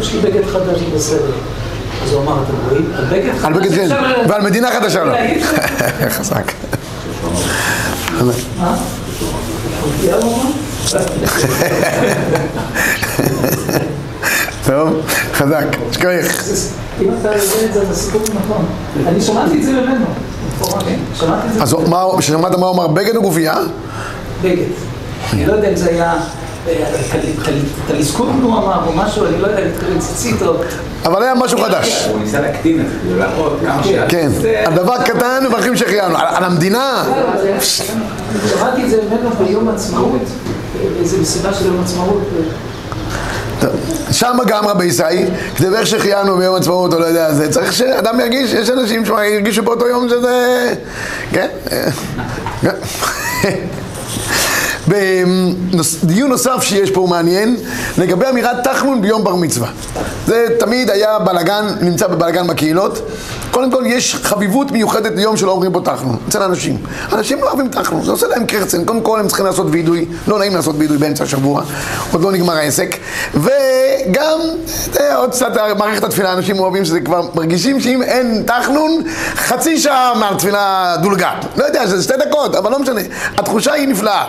יש 0.00 0.12
לי 0.14 0.20
בגד 0.20 0.46
חדש, 0.46 0.80
בסדר. 0.94 1.30
אז 2.04 2.12
הוא 2.12 2.22
אמר, 2.22 2.42
אתם 2.42 2.52
רואים? 2.70 2.90
על 2.96 3.04
בגד 3.04 3.32
חדש 3.38 3.44
על 3.44 3.52
בגד 3.52 3.74
כן, 3.74 3.82
אפשר 3.82 4.00
ל- 4.06 4.30
ועל 4.30 4.42
מדינה 4.42 4.68
חדשה 4.80 5.04
לא. 5.04 5.14
חזק. 6.18 6.52
מה? 8.20 8.32
אמר? 8.60 8.74
טוב, 14.66 14.88
חזק, 15.34 15.64
שכוח. 15.92 16.08
אם 17.00 17.10
אתה 17.20 17.28
יודע 17.28 17.36
את 17.66 17.72
זה, 17.74 17.82
אז 17.82 17.90
הסיפור 17.90 18.20
נכון. 18.44 18.64
אני 19.06 19.20
שמעתי 19.20 19.58
את 19.58 19.62
זה 19.62 19.72
ממנו. 19.72 20.04
שמעתי 21.14 21.46
את 21.48 21.54
זה 21.54 21.62
אז 21.62 21.72
מה, 21.88 22.04
שמעת 22.20 22.54
מה 22.58 22.66
הוא 22.66 22.74
אמר, 22.74 22.86
בגד 22.86 23.16
או 23.16 23.22
גופייה? 23.22 23.54
בגד. 24.42 24.64
אני 25.32 25.46
לא 25.46 25.52
יודע 25.52 25.70
אם 25.70 25.76
זה 25.76 25.90
היה 25.90 26.12
אה, 26.68 26.84
טל- 27.12 27.44
טל- 27.44 27.52
טליסקון 27.88 28.40
הוא 28.42 28.52
אמר 28.58 28.86
או 28.86 28.92
משהו, 28.92 29.26
אני 29.26 29.40
לא 29.40 29.46
יודע, 29.46 29.62
ציצית 29.98 30.42
או... 30.42 30.54
אבל 31.04 31.22
היה 31.22 31.34
משהו 31.34 31.58
חדש. 31.58 32.06
הוא 32.10 32.20
ניסה 32.20 32.40
להקטין 32.40 32.80
את 32.80 32.86
זה, 33.10 33.16
להראות 33.18 33.58
כמה 33.66 33.84
ש... 33.84 33.88
כן, 34.08 34.30
על 34.66 34.74
דבר 34.74 35.02
קטן 35.04 35.44
מברכים 35.48 35.76
שהחיינו, 35.76 36.16
על 36.18 36.44
המדינה. 36.44 37.04
שמעתי 37.60 38.84
את 38.84 38.90
זה 38.90 38.96
ממנו 39.10 39.30
ביום 39.30 39.68
עצמאות, 39.68 40.22
באיזו 40.96 41.16
מסיבה 41.18 41.54
של 41.54 41.66
יום 41.66 41.82
עצמאות. 41.84 42.28
שם 44.12 44.36
גם 44.46 44.66
רבי 44.66 44.84
ישי, 44.84 45.02
כדי 45.56 45.68
ואיך 45.68 45.86
שהחיינו 45.86 46.36
ביום 46.36 46.56
עצמאות, 46.56 46.94
או 46.94 46.98
לא 46.98 47.04
יודע, 47.04 47.34
זה 47.34 47.52
צריך 47.52 47.72
שאדם 47.72 48.20
ירגיש, 48.20 48.52
יש 48.52 48.70
אנשים 48.70 49.04
שירגישו 49.04 49.62
באותו 49.62 49.88
יום 49.88 50.08
שזה... 50.08 50.74
כן? 51.32 51.48
כן. 54.90 55.28
דיון 56.02 56.30
נוסף 56.30 56.62
שיש 56.62 56.90
פה 56.90 57.00
הוא 57.00 57.08
מעניין, 57.08 57.56
לגבי 57.98 58.26
אמירת 58.30 58.56
תחמון 58.64 59.02
ביום 59.02 59.24
בר 59.24 59.34
מצווה. 59.34 59.68
זה 60.26 60.46
תמיד 60.58 60.90
היה 60.90 61.18
בלגן, 61.18 61.66
נמצא 61.80 62.06
בבלגן 62.06 62.46
בקהילות. 62.46 62.98
קודם 63.50 63.70
כל 63.70 63.82
יש 63.86 64.14
חביבות 64.14 64.70
מיוחדת 64.70 65.12
ליום 65.16 65.36
שלא 65.36 65.50
אומרים 65.50 65.72
בו 65.72 65.80
תחנון, 65.80 66.16
אצל 66.28 66.42
אנשים. 66.42 66.76
אנשים 67.12 67.40
לא 67.40 67.46
אוהבים 67.46 67.68
תחנון, 67.68 68.04
זה 68.04 68.10
עושה 68.10 68.26
להם 68.26 68.46
קרצן. 68.46 68.84
קודם 68.84 69.00
כל 69.00 69.20
הם 69.20 69.26
צריכים 69.26 69.46
לעשות 69.46 69.66
וידוי, 69.70 70.06
לא 70.28 70.38
נעים 70.38 70.54
לעשות 70.54 70.76
וידוי 70.78 70.98
באמצע 70.98 71.24
השבוע, 71.24 71.62
עוד 72.12 72.22
לא 72.22 72.32
נגמר 72.32 72.56
העסק. 72.56 72.96
וגם, 73.34 74.40
זה 74.92 75.14
עוד 75.14 75.30
קצת 75.30 75.52
מערכת 75.78 76.04
התפילה, 76.04 76.32
אנשים 76.32 76.58
אוהבים 76.58 76.84
שזה 76.84 77.00
כבר 77.00 77.22
מרגישים 77.34 77.80
שאם 77.80 78.02
אין 78.02 78.42
תחנון, 78.46 79.02
חצי 79.36 79.78
שעה 79.78 80.12
מהתפילה 80.14 80.96
דולגה. 81.02 81.30
לא 81.56 81.64
יודע, 81.64 81.86
זה 81.86 82.02
שתי 82.02 82.14
דקות, 82.28 82.54
אבל 82.54 82.70
לא 82.70 82.78
משנה. 82.78 83.00
התחושה 83.38 83.72
היא 83.72 83.88
נפלאה. 83.88 84.24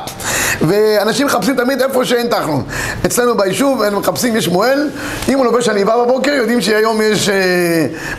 ואנשים 0.62 1.28
מחפשים 1.28 1.56
תמיד 1.56 1.82
איפה 1.82 2.06
שאין 2.06 2.28
תחנון. 2.28 2.64
אצלנו 3.06 3.38
ביישוב, 3.38 3.82
הם 3.82 4.00
מחפשים, 4.00 4.36
יש 4.36 4.48
מוהל, 4.48 4.90
אם 5.30 5.38
הוא 5.38 5.46
לובש 5.46 5.70
עניבה 5.70 6.06
בבוקר, 6.06 6.32
יודעים 6.32 6.62
שהיום 6.62 7.02
יש 7.02 7.30
אה, 7.30 7.36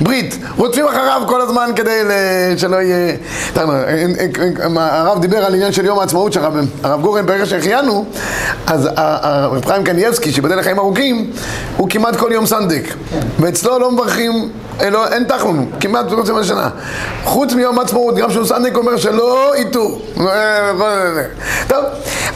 ברית. 0.00 0.38
רודפים 0.56 0.86
אחריו 0.86 1.22
כל 1.26 1.40
הזמן 1.40 1.70
כדי 1.76 2.04
ל- 2.04 2.56
שלא 2.58 2.76
יהיה... 2.76 3.16
תראו, 3.54 3.72
הרב 4.76 5.20
דיבר 5.20 5.44
על 5.44 5.54
עניין 5.54 5.72
של 5.72 5.84
יום 5.84 5.98
העצמאות 5.98 6.32
שהרב 6.32 6.54
הרב 6.82 7.00
גורן 7.00 7.26
ברגע 7.26 7.46
שהחיינו, 7.46 8.04
אז 8.66 8.88
הרב 8.96 9.64
חיים 9.64 9.84
קנייבסקי, 9.84 10.32
שבדל 10.32 10.58
לחיים 10.58 10.78
ארוכים, 10.78 11.30
הוא 11.76 11.88
כמעט 11.90 12.16
כל 12.16 12.30
יום 12.32 12.46
סנדק. 12.46 12.82
ואצלו 13.40 13.78
לא 13.78 13.90
מברכים, 13.90 14.48
אה, 14.80 14.90
לא, 14.90 15.08
אין 15.08 15.24
תחלון, 15.24 15.70
כמעט 15.80 16.08
כל 16.08 16.22
יום 16.26 16.38
השנה. 16.38 16.68
חוץ 17.24 17.52
מיום 17.52 17.78
העצמאות, 17.78 18.16
גם 18.16 18.30
שהוא 18.30 18.46
סנדק 18.46 18.76
אומר 18.76 18.96
שלא 18.96 19.52
ייטו. 19.56 19.98
טוב, 21.68 21.84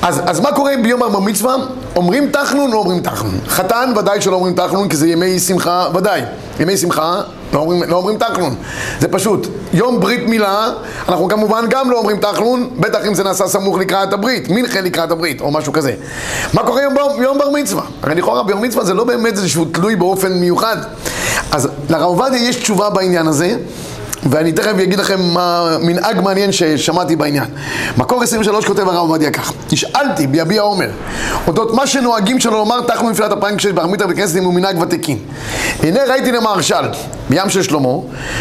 אז, 0.03 0.23
אז 0.27 0.41
מה 0.41 0.53
קורה 0.53 0.73
ביום 0.83 1.03
הבר 1.03 1.19
מצווה? 1.21 1.55
אומרים 1.97 2.31
תחנון, 2.31 2.71
לא 2.71 2.79
אומרים 2.79 3.01
תחנון. 3.01 3.39
חתן 3.49 3.93
ודאי 3.97 4.21
שלא 4.21 4.37
אומרים 4.37 4.55
תחנון, 4.55 4.89
כי 4.89 4.97
זה 4.97 5.09
ימי 5.09 5.39
שמחה, 5.39 5.87
ודאי. 5.95 6.23
ימי 6.61 6.77
שמחה, 6.77 7.21
לא 7.53 7.59
אומרים, 7.59 7.83
לא 7.83 7.97
אומרים 7.97 8.19
תחנון. 8.19 8.55
זה 9.01 9.09
פשוט. 9.09 9.47
יום 9.73 10.01
ברית 10.01 10.29
מילה, 10.29 10.71
אנחנו 11.09 11.29
כמובן 11.29 11.65
גם 11.69 11.91
לא 11.91 11.99
אומרים 11.99 12.17
תחנון, 12.17 12.71
בטח 12.77 12.99
אם 13.07 13.15
זה 13.15 13.25
נעשה 13.25 13.49
סמוך 13.49 13.79
לקראת 13.79 14.13
הברית, 14.13 14.49
מנחה 14.49 14.81
לקראת 14.81 15.11
הברית, 15.11 15.41
או 15.41 15.51
משהו 15.51 15.73
כזה. 15.73 15.93
מה 16.53 16.63
קורה 16.63 16.83
יום, 16.83 16.95
יום 17.23 17.39
בר 17.39 17.51
מצווה? 17.51 17.83
הרי 18.03 18.15
לכאורה 18.15 18.43
ביום 18.43 18.63
מצווה 18.63 18.85
זה 18.85 18.95
לא 18.95 19.05
באמת 19.05 19.33
איזשהו 19.33 19.65
תלוי 19.65 19.97
באופן 19.97 20.33
מיוחד. 20.33 20.77
אז 21.53 21.69
לרב 21.89 22.03
עובדיה 22.03 22.49
יש 22.49 22.57
תשובה 22.57 22.91
בעניין 22.91 23.27
הזה. 23.27 23.57
ואני 24.31 24.53
תכף 24.53 24.73
אגיד 24.83 24.99
לכם 24.99 25.21
מה 25.21 25.77
מנהג 25.81 26.21
מעניין 26.21 26.53
ששמעתי 26.53 27.17
בעניין. 27.17 27.45
מקור 27.97 28.23
23 28.23 28.65
כותב 28.65 28.89
הרב 28.89 28.97
עובדיה 28.97 29.31
כך: 29.31 29.53
נשאלתי 29.73 30.27
ביביע 30.27 30.63
עומר 30.63 30.89
אודות 31.47 31.75
מה 31.75 31.87
שנוהגים 31.87 32.41
שלא 32.41 32.53
לומר 32.59 32.81
תחנו 32.81 33.11
נפילת 33.11 33.33
אפיים 33.33 33.57
כשיש 33.57 33.73
בר 33.73 33.87
מצווה 33.87 34.07
בכנסת 34.07 34.37
אם 34.37 34.45
הוא 34.45 34.55
מנהג 34.55 34.79
ותיקין. 34.83 35.19
הנה 35.83 36.01
ראיתי 36.09 36.33
למהרש"ל 36.33 36.85
בים 37.31 37.51
של 37.51 37.63
שלמה 37.63 37.89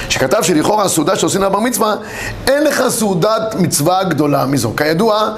שכתב 0.10 0.42
שלכאורה 0.42 0.84
הסעודה 0.84 1.16
שעושים 1.16 1.42
לבר 1.42 1.60
מצווה 1.60 1.96
אין 2.48 2.64
לך 2.64 2.84
סעודת 2.90 3.56
מצווה 3.60 4.04
גדולה 4.04 4.46
מזו. 4.46 4.72
כידוע, 4.78 5.30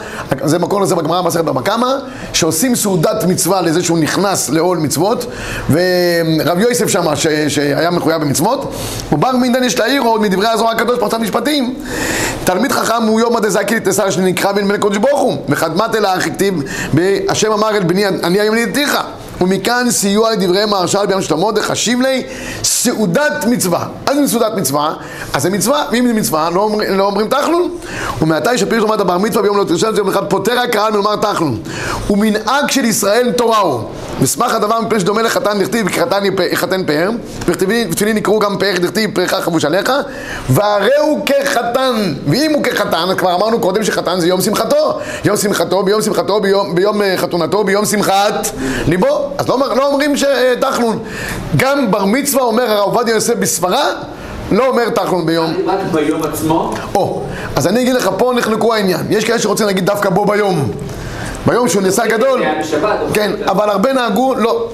זה 0.43 0.59
מקור 0.59 0.81
לזה 0.81 0.95
בגמרא 0.95 1.21
במסכת 1.21 1.43
בבא 1.43 1.61
קמא 1.61 1.87
שעושים 2.33 2.75
סעודת 2.75 3.23
מצווה 3.23 3.61
לזה 3.61 3.83
שהוא 3.83 3.99
נכנס 3.99 4.49
לעול 4.49 4.77
מצוות 4.77 5.25
ורב 5.71 6.59
יוסף 6.59 6.87
שמה 6.87 7.15
ש- 7.15 7.27
שהיה 7.47 7.91
מחויב 7.91 8.21
במצוות 8.21 8.73
ובר 9.11 9.31
מינדן 9.31 9.63
יש 9.63 9.79
להעיר 9.79 10.01
עוד 10.01 10.21
מדברי 10.29 10.47
הזוהר 10.47 10.71
הקדוש 10.71 10.99
פרצת 10.99 11.19
משפטים 11.19 11.73
תלמיד 12.43 12.71
חכם 12.71 13.03
הוא 13.03 13.19
יום 13.19 13.37
הדזקי 13.37 13.75
לתסר 13.75 14.09
שנקרא 14.09 14.51
בן 14.51 14.67
בן 14.67 14.75
הקודש 14.75 14.97
ברוך 14.97 15.21
הוא 15.21 15.37
וחדמת 15.49 15.95
אל 15.95 16.05
האח 16.05 16.27
הכתיב 16.27 16.63
בהשם 16.93 17.51
אמר 17.51 17.69
אל 17.69 17.83
בני 17.83 18.07
אני 18.07 18.39
היום 18.39 18.55
לידתיך 18.55 18.99
ומכאן 19.41 19.91
סיוע 19.91 20.31
לדברי 20.31 20.65
מהרש"ל 20.65 21.05
ביום 21.05 21.21
שלמה 21.21 21.51
דחשיב 21.51 22.01
לי 22.01 22.23
סעודת 22.63 23.45
מצווה. 23.45 23.85
אז 24.05 24.17
אם 24.17 24.27
סעודת 24.27 24.53
מצווה, 24.57 24.93
אז 25.33 25.43
זה 25.43 25.49
מצווה, 25.49 25.85
ואם 25.91 26.07
זה 26.07 26.13
מצווה, 26.13 26.49
לא, 26.49 26.61
אומר, 26.61 26.85
לא 26.89 27.03
אומרים 27.03 27.27
תחלון. 27.27 27.69
ומעתה 28.21 28.57
שפירוש 28.57 28.81
לומר 28.81 29.01
הבר 29.01 29.17
מצווה 29.17 29.41
ביום 29.41 29.57
לא 29.57 29.63
תרשם, 29.63 29.91
זה 29.91 29.97
יום 29.97 30.09
אחד 30.09 30.29
פוטר 30.29 30.59
הקהל 30.59 30.93
מלומר 30.93 31.15
תחלון. 31.15 31.59
ומנהג 32.09 32.71
של 32.71 32.85
ישראל 32.85 33.31
תורה 33.31 33.59
הוא. 33.59 33.83
וסמך 34.21 34.53
הדבר 34.53 34.81
מפני 34.81 34.99
שדומה 34.99 35.21
לחתן 35.21 35.59
דכתיב, 35.59 35.89
כי 35.89 35.99
חתן 35.99 36.23
יחתן 36.51 36.83
פאר, 36.85 37.09
ותפילין 37.47 38.17
יקראו 38.17 38.39
גם 38.39 38.57
פאר 38.57 38.73
דכתיב, 38.81 39.09
פארך 39.15 39.33
חבוש 39.33 39.65
עליך, 39.65 39.91
והרי 40.49 40.97
הוא 41.01 41.25
כחתן, 41.25 42.13
ואם 42.27 42.51
הוא 42.53 42.63
כחתן, 42.63 43.07
כבר 43.17 43.35
אמרנו 43.35 43.59
קודם 43.59 43.83
שחתן 43.83 44.19
זה 44.19 44.27
יום 44.27 44.41
שמחתו, 44.41 44.99
יום 45.25 45.37
שמחתו, 45.37 45.83
ביום 45.83 46.01
שמחתו, 46.01 46.39
ביום, 46.39 46.75
ביום 46.75 47.01
אה, 47.01 47.17
חתונתו, 47.17 47.63
ביום 47.63 47.85
שמחת 47.85 48.47
ליבו, 48.87 49.31
אז 49.37 49.47
לא, 49.47 49.59
לא 49.75 49.87
אומרים 49.87 50.13
שתחלון. 50.17 50.99
גם 51.57 51.91
בר 51.91 52.05
מצווה 52.05 52.43
אומר 52.43 52.71
הרב 52.71 52.93
עובדיה 52.93 53.13
יוסף 53.15 53.35
בסברה, 53.35 53.85
לא 54.51 54.67
אומר 54.67 54.89
תחלון 54.89 55.25
ביום. 55.25 55.53
רק 55.65 55.79
ביום 55.93 56.23
עצמו, 56.23 56.73
או, 56.95 57.23
אז 57.55 57.67
אני 57.67 57.81
אגיד 57.81 57.95
לך, 57.95 58.09
פה 58.17 58.33
נחלקו 58.35 58.73
העניין. 58.73 59.01
יש 59.09 59.25
כאלה 59.25 59.39
שרוצים 59.39 59.65
להגיד 59.65 59.85
דווקא 59.85 60.09
בו 60.09 60.25
ביום. 60.25 60.71
ביום 61.47 61.67
שהוא 61.67 61.81
נעשה 61.81 62.07
גדול. 62.07 62.39
זה 62.39 62.45
היה 62.45 62.61
בשבת. 62.61 62.99
כן, 63.13 63.31
אבל 63.45 63.69
הרבה 63.69 63.93
נהגו, 63.93 64.35
לא, 64.35 64.69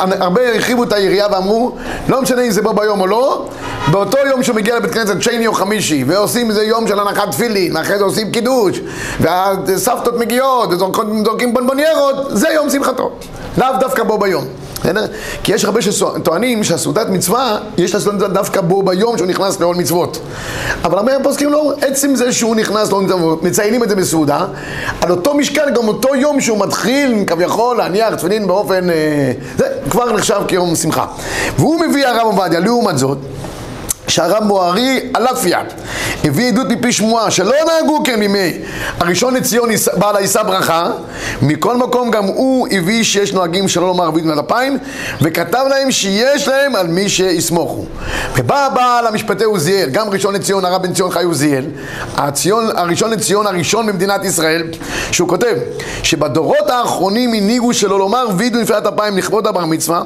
הרבה 0.00 0.48
הרחיבו 0.48 0.84
את 0.84 0.92
היריעה 0.92 1.32
ואמרו, 1.32 1.72
לא 2.08 2.22
משנה 2.22 2.42
אם 2.42 2.50
זה 2.50 2.62
בו 2.62 2.72
ביום 2.72 3.00
או 3.00 3.06
לא, 3.06 3.46
באותו 3.90 4.18
יום 4.30 4.42
שהוא 4.42 4.56
מגיע 4.56 4.76
לבית 4.76 4.94
כנסת 4.94 5.22
שני 5.22 5.46
או 5.46 5.52
חמישי, 5.52 6.04
ועושים 6.06 6.50
איזה 6.50 6.62
יום 6.62 6.88
של 6.88 7.00
הנחת 7.00 7.30
תפילין, 7.30 7.76
ואחרי 7.76 7.98
זה 7.98 8.04
עושים 8.04 8.30
קידוש, 8.30 8.80
והסבתות 9.20 10.18
מגיעות, 10.18 10.68
וזורקים 10.72 11.54
בונבוניירות, 11.54 12.16
זה 12.30 12.48
יום 12.48 12.70
שמחתו. 12.70 13.10
לאו 13.58 13.68
דווקא 13.80 14.02
בו 14.02 14.18
ביום. 14.18 14.44
בסדר? 14.82 15.06
כי 15.42 15.54
יש 15.54 15.64
הרבה 15.64 15.82
שטוענים 15.82 16.64
שהסעודת 16.64 17.08
מצווה, 17.08 17.58
יש 17.78 17.94
לה 17.94 18.00
סעודת 18.00 18.30
דווקא 18.30 18.60
בו 18.60 18.82
ביום 18.82 19.18
שהוא 19.18 19.28
נכנס 19.28 19.60
לעול 19.60 19.76
מצוות. 19.76 20.18
אבל 20.84 20.98
הרבה 20.98 21.12
פוסקים 21.22 21.52
לא, 21.52 21.72
עצם 21.80 22.14
זה 22.14 22.32
שהוא 22.32 22.56
נכנס 22.56 22.90
לעול 22.90 23.04
מצוות, 23.04 23.42
מציינים 23.42 23.82
את 23.82 23.88
זה 23.88 23.96
בסעודה, 23.96 24.46
על 25.00 25.10
אותו 25.10 25.34
משקל, 25.34 25.70
גם 25.74 25.88
אותו 25.88 26.14
יום 26.14 26.40
שהוא 26.40 26.58
מתחיל 26.60 27.24
כביכול 27.26 27.76
להניח 27.76 28.14
תפילין 28.14 28.46
באופן... 28.46 28.90
אה, 28.90 29.32
זה 29.58 29.66
כבר 29.90 30.12
נחשב 30.12 30.40
כיום 30.48 30.74
שמחה. 30.74 31.06
והוא 31.58 31.80
מביא 31.80 32.06
הרב 32.06 32.26
עובדיה, 32.26 32.60
לעומת 32.60 32.98
זאת, 32.98 33.18
שהרב 34.12 34.44
מוארי 34.44 35.10
יד. 35.44 35.66
הביא 36.24 36.48
עדות 36.48 36.66
מפי 36.68 36.92
שמועה 36.92 37.30
שלא 37.30 37.52
נהגו 37.66 38.02
כן 38.04 38.18
מימי 38.18 38.58
הראשון 39.00 39.34
לציון 39.34 39.68
בעל 39.92 40.16
הישא 40.16 40.42
ברכה 40.42 40.90
מכל 41.42 41.76
מקום 41.76 42.10
גם 42.10 42.24
הוא 42.24 42.68
הביא 42.70 43.04
שיש 43.04 43.32
נוהגים 43.32 43.68
שלא 43.68 43.86
לומר 43.86 44.04
ערבית 44.04 44.24
מעל 44.24 44.40
אפיים 44.40 44.78
וכתב 45.22 45.64
להם 45.70 45.90
שיש 45.90 46.48
להם 46.48 46.76
על 46.76 46.86
מי 46.86 47.08
שיסמוכו. 47.08 47.84
ובא 48.36 48.66
הבעל 48.66 49.06
המשפטי 49.06 49.44
עוזיאל 49.44 49.90
גם 49.90 50.08
ראשון 50.08 50.34
לציון 50.34 50.64
הרב 50.64 50.82
בן 50.82 50.92
ציון 50.92 51.10
חי 51.10 51.24
עוזיאל 51.24 51.64
הראשון 52.74 53.10
לציון 53.10 53.46
הראשון 53.46 53.86
במדינת 53.86 54.24
ישראל 54.24 54.62
שהוא 55.10 55.28
כותב 55.28 55.56
שבדורות 56.02 56.70
האחרונים 56.70 57.34
הנהיגו 57.34 57.74
שלא 57.74 57.98
לומר 57.98 58.26
וידו 58.36 58.58
נפילת 58.58 58.86
אפיים 58.86 59.18
לכבוד 59.18 59.46
הבר 59.46 59.64
מצווה. 59.66 60.02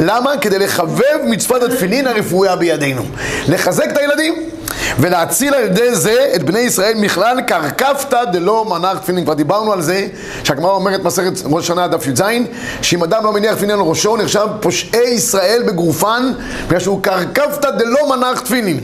למה? 0.00 0.36
כדי 0.40 0.58
לחבב 0.58 1.18
מצוות 1.24 1.62
התפילין 1.62 2.06
הרפואיה 2.06 2.56
בידינו 2.56 3.02
לחזק 3.48 3.84
את 3.92 3.96
הילדים 3.96 4.34
ולהציל 4.98 5.54
על 5.54 5.64
ידי 5.64 5.94
זה 5.94 6.32
את 6.34 6.42
בני 6.42 6.58
ישראל 6.58 6.94
מכלל 6.96 7.40
קרקפתא 7.40 8.24
דלא 8.24 8.64
מנח 8.64 8.98
תפילין. 8.98 9.24
כבר 9.24 9.34
דיברנו 9.34 9.72
על 9.72 9.82
זה, 9.82 10.06
שהגמרא 10.44 10.70
אומרת 10.70 11.04
מסכת 11.04 11.32
ראש 11.44 11.66
שנה 11.66 11.88
דף 11.88 12.06
י"ז, 12.06 12.22
שאם 12.82 13.02
אדם 13.02 13.24
לא 13.24 13.32
מניח 13.32 13.54
תפילין 13.54 13.74
על 13.74 13.80
ראשו, 13.80 14.16
נחשב 14.16 14.46
פושעי 14.60 15.10
ישראל 15.10 15.62
בגרופן, 15.66 16.32
בגלל 16.66 16.80
שהוא 16.80 17.02
קרקפתא 17.02 17.70
דלא 17.70 18.16
מנח 18.16 18.40
תפילין. 18.40 18.80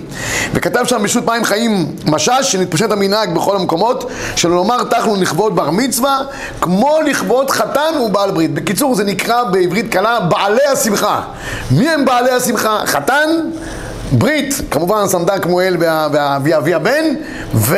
וכתב 0.54 0.84
שם 0.86 1.02
בשו"ת 1.02 1.26
מים 1.26 1.44
חיים 1.44 1.96
משש, 2.06 2.52
שנתפשט 2.52 2.90
המנהג 2.90 3.34
בכל 3.34 3.56
המקומות, 3.56 4.10
שלא 4.36 4.54
לומר 4.54 4.84
תחנו 4.84 5.16
לכבוד 5.16 5.56
בר 5.56 5.70
מצווה, 5.70 6.18
כמו 6.60 6.98
לכבוד 7.06 7.50
חתן 7.50 7.98
ובעל 8.06 8.30
ברית. 8.30 8.54
בקיצור, 8.54 8.94
זה 8.94 9.04
נקרא 9.04 9.44
בעברית 9.44 9.92
קלה 9.92 10.20
בעלי 10.20 10.66
השמחה. 10.72 11.20
מי 11.70 11.88
הם 11.88 12.04
בעלי 12.04 12.30
השמחה? 12.30 12.80
חתן 12.86 13.28
ברית, 14.18 14.60
כמובן 14.70 15.06
סנדק 15.06 15.42
כמואל 15.42 15.76
וה- 15.80 16.08
וה- 16.12 16.38
ואבי 16.44 16.74
הבן, 16.74 17.04
ו... 17.54 17.76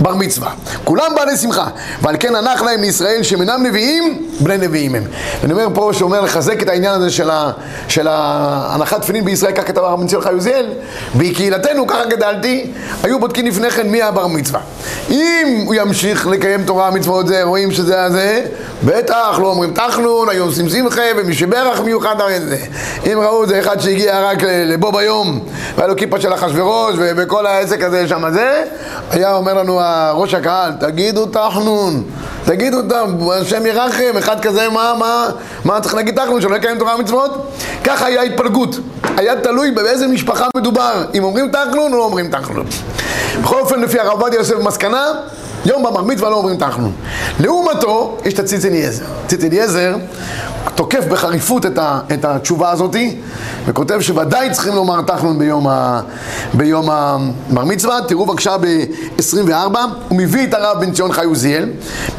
בר 0.00 0.14
מצווה. 0.14 0.50
כולם 0.84 1.12
בעלי 1.16 1.36
שמחה. 1.36 1.66
ועל 2.02 2.16
כן 2.20 2.34
הנח 2.34 2.62
להם 2.62 2.80
לישראל 2.80 3.22
שהם 3.22 3.40
אינם 3.40 3.62
נביאים, 3.66 4.28
בני 4.40 4.58
נביאים 4.58 4.94
הם. 4.94 5.04
ואני 5.42 5.52
אומר 5.52 5.66
פה, 5.74 5.90
שאומר 5.92 6.20
לחזק 6.20 6.62
את 6.62 6.68
העניין 6.68 6.94
הזה 6.94 7.10
של, 7.10 7.30
ה, 7.30 7.50
של 7.88 8.08
ההנחת 8.10 9.02
תפילין 9.02 9.24
בישראל, 9.24 9.52
כך 9.52 9.66
כתב 9.66 9.78
הרב 9.78 10.00
מנציון 10.00 10.22
חי 10.22 10.32
עוזיאל, 10.32 10.66
בקהילתנו, 11.16 11.86
ככה 11.86 12.04
גדלתי, 12.04 12.70
היו 13.02 13.20
בודקים 13.20 13.46
לפני 13.46 13.70
כן 13.70 13.88
מי 13.88 14.02
הבר 14.02 14.26
מצווה. 14.26 14.60
אם 15.10 15.62
הוא 15.66 15.74
ימשיך 15.74 16.26
לקיים 16.26 16.64
תורה 16.64 16.90
מצוות 16.90 17.26
זה, 17.26 17.42
רואים 17.42 17.72
שזה 17.72 18.04
הזה, 18.04 18.44
בטח, 18.84 19.38
לא 19.42 19.46
אומרים 19.46 19.74
תחנון, 19.74 20.28
היו 20.28 20.44
עושים 20.44 20.68
שמחה, 20.68 21.02
ומי 21.16 21.34
שברך 21.34 21.80
מיוחד, 21.80 22.20
הרי 22.20 22.40
זה. 22.40 22.56
אם 23.12 23.20
ראו 23.20 23.46
זה 23.46 23.58
אחד 23.58 23.80
שהגיע 23.80 24.20
רק 24.20 24.42
לבו 24.42 24.92
ביום, 24.92 25.40
והיה 25.76 25.88
לו 25.88 25.96
כיפה 25.96 26.20
של 26.20 26.34
אחשוורוש, 26.34 26.94
וכל 26.98 27.46
העסק 27.46 27.82
הזה 27.82 28.08
שם 28.08 28.24
זה, 28.32 28.64
היה 29.10 29.34
אומר 29.34 29.54
לנו 29.54 29.80
ראש 30.12 30.34
הקהל, 30.34 30.72
תגידו 30.80 31.26
תחנון, 31.26 32.02
תגידו 32.44 32.82
תחנון, 32.82 33.38
השם 33.40 33.66
ירחם, 33.66 34.16
אחד 34.18 34.40
כזה, 34.40 34.68
מה, 34.68 34.94
מה, 34.98 35.26
מה 35.64 35.80
צריך 35.80 35.94
להגיד 35.94 36.16
תחנון, 36.16 36.40
שלא 36.40 36.56
יקיים 36.56 36.78
תורה 36.78 36.96
ומצוות? 36.96 37.52
ככה 37.84 38.06
היה 38.06 38.22
התפלגות, 38.22 38.76
היה 39.16 39.40
תלוי 39.40 39.70
באיזה 39.70 40.06
משפחה 40.06 40.46
מדובר, 40.56 41.04
אם 41.14 41.24
אומרים 41.24 41.50
תחנון 41.50 41.92
או 41.92 41.98
לא 41.98 42.04
אומרים 42.04 42.30
תחנון. 42.30 42.66
בכל 43.42 43.60
אופן, 43.60 43.80
לפי 43.80 44.00
הרב 44.00 44.20
עובדיה 44.20 44.38
יוסף 44.38 44.58
מסקנה, 44.58 45.04
יום 45.64 45.82
בבר 45.82 46.02
מצווה 46.02 46.30
לא 46.30 46.36
אומרים 46.36 46.56
תחנון. 46.56 46.92
לעומתו, 47.40 48.16
יש 48.24 48.34
את 48.34 48.38
הציץ 48.38 48.64
אליעזר. 48.64 49.04
ציץ 49.26 49.44
אליעזר, 49.44 49.96
תוקף 50.74 51.04
בחריפות 51.04 51.66
את, 51.66 51.78
ה, 51.78 52.00
את 52.12 52.24
התשובה 52.24 52.70
הזאתי, 52.70 53.16
וכותב 53.66 54.00
שוודאי 54.00 54.50
צריכים 54.52 54.74
לומר 54.74 55.02
תחנון 55.02 55.38
ביום, 55.38 55.68
ה, 55.68 56.00
ביום 56.54 56.90
הבר 56.90 57.64
מצווה. 57.64 57.98
תראו 58.08 58.26
בבקשה 58.26 58.56
ב-24, 58.60 59.78
הוא 60.08 60.18
מביא 60.18 60.46
את 60.46 60.54
הרב 60.54 60.80
בן 60.80 60.92
ציון 60.92 61.12
חי 61.12 61.24
עוזיאל, 61.24 61.68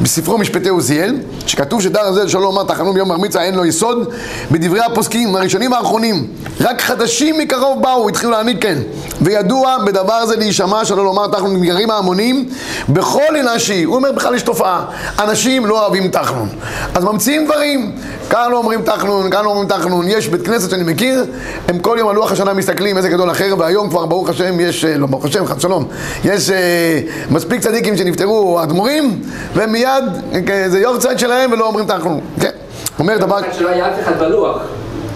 בספרו 0.00 0.38
משפטי 0.38 0.68
עוזיאל, 0.68 1.16
שכתוב 1.46 1.82
שדר 1.82 2.00
הזה 2.00 2.28
שלא 2.28 2.40
לומר 2.40 2.64
תחנון 2.64 2.94
ביום 2.94 3.08
בר 3.08 3.16
מצווה 3.16 3.44
אין 3.44 3.54
לו 3.54 3.64
יסוד, 3.64 4.08
בדברי 4.50 4.80
הפוסקים, 4.80 5.36
הראשונים 5.36 5.72
האחרונים, 5.72 6.26
רק 6.60 6.80
חדשים 6.80 7.38
מקרוב 7.38 7.82
באו, 7.82 8.08
התחילו 8.08 8.30
להעניק 8.32 8.62
כן, 8.62 8.78
וידוע 9.20 9.76
בדבר 9.86 10.26
זה 10.26 10.36
להישמע 10.36 10.84
שלא 10.84 11.04
לומר 11.04 11.26
תחנון 11.26 11.56
נגררים 11.56 11.90
ההמונים 11.90 12.48
בכל 12.88 13.34
עילה 13.34 13.58
שהיא. 13.58 13.86
הוא 13.86 13.96
אומר 13.96 14.12
בכלל 14.12 14.34
יש 14.34 14.42
תופעה, 14.42 14.84
אנשים 15.18 15.66
לא 15.66 15.82
אוהבים 15.82 16.08
תחנון, 16.08 16.48
אז 16.94 17.04
ממציאים 17.04 17.44
דברים, 17.44 17.92
כאן 18.30 18.50
לא 18.50 18.56
אומרים 18.56 18.82
תחנון, 18.82 19.30
כאן 19.30 19.44
לא 19.44 19.50
אומרים 19.50 19.68
תחנון, 19.68 20.08
יש 20.08 20.28
בית 20.28 20.46
כנסת 20.46 20.70
שאני 20.70 20.82
מכיר, 20.82 21.24
הם 21.68 21.78
כל 21.78 21.96
יום 21.98 22.08
על 22.08 22.14
לוח 22.14 22.32
השנה 22.32 22.54
מסתכלים 22.54 22.96
איזה 22.96 23.08
גדול 23.08 23.30
אחר, 23.30 23.54
והיום 23.58 23.90
כבר 23.90 24.06
ברוך 24.06 24.28
השם 24.28 24.60
יש, 24.60 24.84
אה, 24.84 24.98
לא 24.98 25.06
ברוך 25.06 25.24
השם, 25.24 25.46
חד 25.46 25.60
שלום, 25.60 25.84
יש 26.24 26.50
אה, 26.50 27.00
מספיק 27.30 27.60
צדיקים 27.60 27.96
שנפטרו, 27.96 28.62
אדמו"רים, 28.62 29.20
והם 29.54 29.72
מיד, 29.72 30.04
אה, 30.50 30.64
זה 30.68 30.80
יורצייט 30.80 31.18
שלהם 31.18 31.52
ולא 31.52 31.66
אומרים 31.66 31.86
תחנון, 31.86 32.20
כן, 32.40 32.50
אומר 32.98 33.18
דבר... 33.18 33.38
שלא 33.52 33.68
היה 33.68 33.88
אף 33.88 34.00
אחד 34.02 34.18
בלוח. 34.18 34.62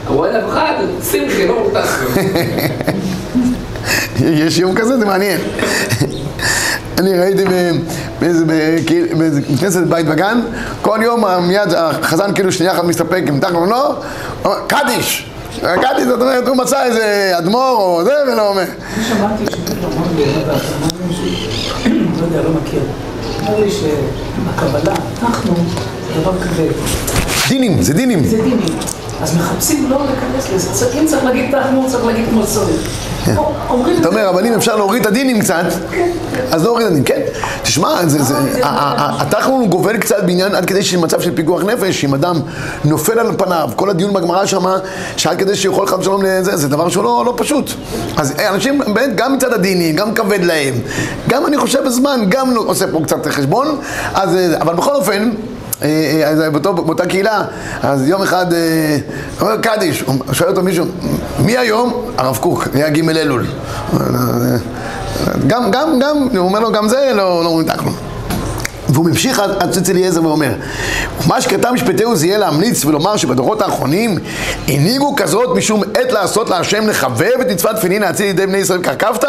רואה 0.08 0.30
אליו 0.30 0.48
אחד, 0.48 0.72
שמחי, 1.10 1.46
לא 1.46 1.62
מותח. 1.62 2.04
יש 4.20 4.58
יום 4.58 4.74
כזה? 4.74 4.98
זה 4.98 5.06
מעניין. 5.06 5.40
אני 6.98 7.18
ראיתי 7.18 7.44
באיזה 8.20 9.40
כנסת 9.60 9.82
בית 9.82 10.06
וגן, 10.08 10.40
כל 10.82 10.98
יום 11.02 11.24
מיד 11.40 11.74
החזן 11.76 12.34
כאילו 12.34 12.52
שנייה 12.52 12.72
אחת 12.72 12.84
מסתפק 12.84 13.22
עם 13.26 13.40
תחלון 13.40 13.68
לא, 13.68 13.96
קדיש. 14.66 15.30
קדיש 15.60 16.04
זאת 16.06 16.20
אומרת, 16.20 16.48
הוא 16.48 16.56
מצא 16.56 16.84
איזה 16.84 17.32
אדמו"ר 17.38 17.76
או 17.78 18.04
זה 18.04 18.12
ולא 18.32 18.48
אומר. 18.48 18.62
אני 18.62 19.04
שמעתי 19.04 19.44
בהתאמה 19.44 20.04
לא 22.20 22.24
יודע, 22.24 22.42
לא 22.42 22.50
מכיר. 22.50 22.82
אומר 23.46 23.60
לי 23.60 23.70
שבקבלה, 23.70 24.94
אנחנו, 25.22 25.54
דבר 26.20 26.32
כבד. 26.42 27.33
דינים, 27.48 27.82
זה 27.82 27.92
דינים. 27.94 28.24
זה 28.24 28.36
דינים. 28.36 28.58
אז 29.22 29.36
מחפשים 29.36 29.90
לא 29.90 29.98
להיכנס 30.06 30.52
לזה. 30.54 30.86
אם 31.00 31.06
צריך 31.06 31.24
להגיד 31.24 31.44
תחנו, 31.60 31.84
צריך 31.90 32.04
להגיד 32.04 32.24
כמו. 32.30 32.42
אומרים 33.70 33.96
את 33.96 34.00
אתה. 34.00 34.08
אומר, 34.08 34.28
אבל 34.30 34.46
אם 34.46 34.52
אפשר 34.52 34.76
להוריד 34.76 35.00
את 35.00 35.06
הדינים 35.06 35.40
קצת, 35.40 35.64
אז 36.52 36.62
להוריד 36.62 36.86
את 36.86 36.90
הדינים, 36.90 37.04
כן. 37.04 37.20
תשמע, 37.62 38.06
זה- 38.06 38.22
זה- 38.22 38.34
ה- 38.36 38.68
ה- 38.68 38.68
ה- 38.68 39.22
התחנון 39.22 39.66
גובל 39.66 39.96
קצת 39.98 40.16
בעניין 40.26 40.54
עד 40.54 40.64
כדי 40.64 40.82
שמצב 40.82 41.20
של 41.20 41.34
פיקוח 41.36 41.62
נפש, 41.62 42.04
אם 42.04 42.14
אדם 42.14 42.40
נופל 42.84 43.18
על 43.18 43.32
פניו, 43.38 43.68
כל 43.76 43.90
הדיון 43.90 44.12
בגמרא 44.12 44.46
שמה, 44.46 44.76
שעד 45.16 45.38
כדי 45.38 45.56
שיכול 45.56 45.86
חד 45.86 46.02
שלום 46.02 46.22
לזה, 46.22 46.56
זה 46.56 46.68
דבר 46.68 46.88
שהוא 46.88 47.04
לא 47.04 47.22
לא 47.26 47.34
פשוט. 47.36 47.70
אז 48.16 48.32
אה, 48.38 48.48
אנשים, 48.54 48.78
באמת, 48.78 49.16
גם 49.16 49.34
מצד 49.36 49.52
הדינים, 49.52 49.96
גם 49.96 50.14
כבד 50.14 50.44
להם, 50.44 50.74
גם 51.28 51.46
אני 51.46 51.58
חושב 51.58 51.84
בזמן, 51.86 52.20
גם 52.28 52.50
לא- 52.54 52.64
עושה 52.66 52.84
פה 52.92 53.00
קצת 53.04 53.26
חשבון, 53.26 53.66
אה, 54.16 54.22
אבל 54.60 54.74
בכל 54.74 54.94
אופן, 54.94 55.30
אז 56.26 56.38
באותו, 56.52 56.74
באותה 56.74 57.06
קהילה, 57.06 57.42
אז 57.82 58.08
יום 58.08 58.22
אחד, 58.22 58.52
אה, 58.52 58.96
אומר 59.40 59.56
קדיש, 59.56 60.04
שואל 60.32 60.50
אותו 60.50 60.62
מישהו, 60.62 60.86
מי 61.38 61.58
היום? 61.58 62.04
הרב 62.18 62.36
קוק, 62.36 62.68
היה 62.74 62.88
ג' 62.90 63.08
אלול. 63.08 63.46
גם, 65.46 65.70
גם, 65.70 65.98
גם, 66.00 66.16
הוא 66.36 66.38
אומר 66.38 66.60
לו, 66.60 66.72
גם 66.72 66.88
זה 66.88 67.10
לא, 67.14 67.44
לא 67.44 67.48
אומרים 67.48 67.66
תחלון. 67.68 67.94
והוא 68.94 69.06
ממשיך 69.06 69.38
עד 69.38 69.68
אצל 69.78 69.90
אליעזר 69.90 70.24
ואומר, 70.24 70.52
מה 71.26 71.40
שכתב 71.40 71.70
משפטי 71.70 72.04
זה 72.14 72.26
יהיה 72.26 72.38
להמליץ 72.38 72.84
ולומר 72.84 73.16
שבדורות 73.16 73.62
האחרונים 73.62 74.18
הנהיגו 74.68 75.16
כזאת 75.16 75.56
משום 75.56 75.82
עת 75.82 76.12
לעשות 76.12 76.50
להשם 76.50 76.88
לחבב 76.88 77.40
את 77.40 77.46
מצוות 77.50 77.76
תפילין 77.76 78.02
להציל 78.02 78.26
לידי 78.26 78.46
בני 78.46 78.58
ישראל 78.58 78.82
קרקבת? 78.82 79.24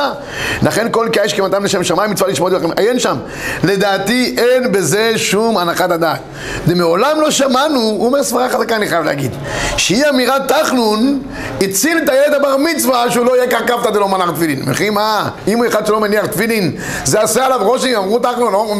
לכן 0.63 0.87
כל 0.91 1.07
כי 1.11 1.19
האש 1.19 1.33
כמתם 1.33 1.63
לשם 1.63 1.83
שמיים 1.83 2.11
מצווה 2.11 2.29
לשמוע 2.29 2.49
לכם, 2.49 2.69
עיין 2.77 2.99
שם. 2.99 3.17
לדעתי 3.63 4.35
אין 4.37 4.71
בזה 4.71 5.13
שום 5.17 5.57
הנחת 5.57 5.91
הדעת. 5.91 6.19
ומעולם 6.67 7.21
לא 7.21 7.31
שמענו, 7.31 7.79
הוא 7.79 8.05
אומר 8.05 8.23
סברה 8.23 8.49
חזקה 8.49 8.75
אני 8.75 8.87
חייב 8.87 9.05
להגיד, 9.05 9.31
שהיא 9.77 10.03
אמירת 10.09 10.47
תחנון 10.47 11.21
הציל 11.61 11.97
את 12.03 12.09
הילד 12.09 12.33
הבר 12.33 12.57
מצווה 12.57 13.11
שהוא 13.11 13.25
לא 13.25 13.37
יהיה 13.37 13.47
קרקבת 13.47 13.93
דלא 13.93 14.07
מנח 14.07 14.31
תפילין. 14.31 14.63
וכי 14.67 14.89
מה, 14.89 15.29
אם 15.47 15.57
הוא 15.57 15.67
אחד 15.67 15.85
שלא 15.85 15.99
מניח 15.99 16.25
תפילין, 16.25 16.71
זה 17.05 17.21
עשה 17.21 17.45
עליו 17.45 17.59
רושם, 17.63 17.95
אמרו 17.97 18.19
תחנון, 18.19 18.53
לא? 18.53 18.75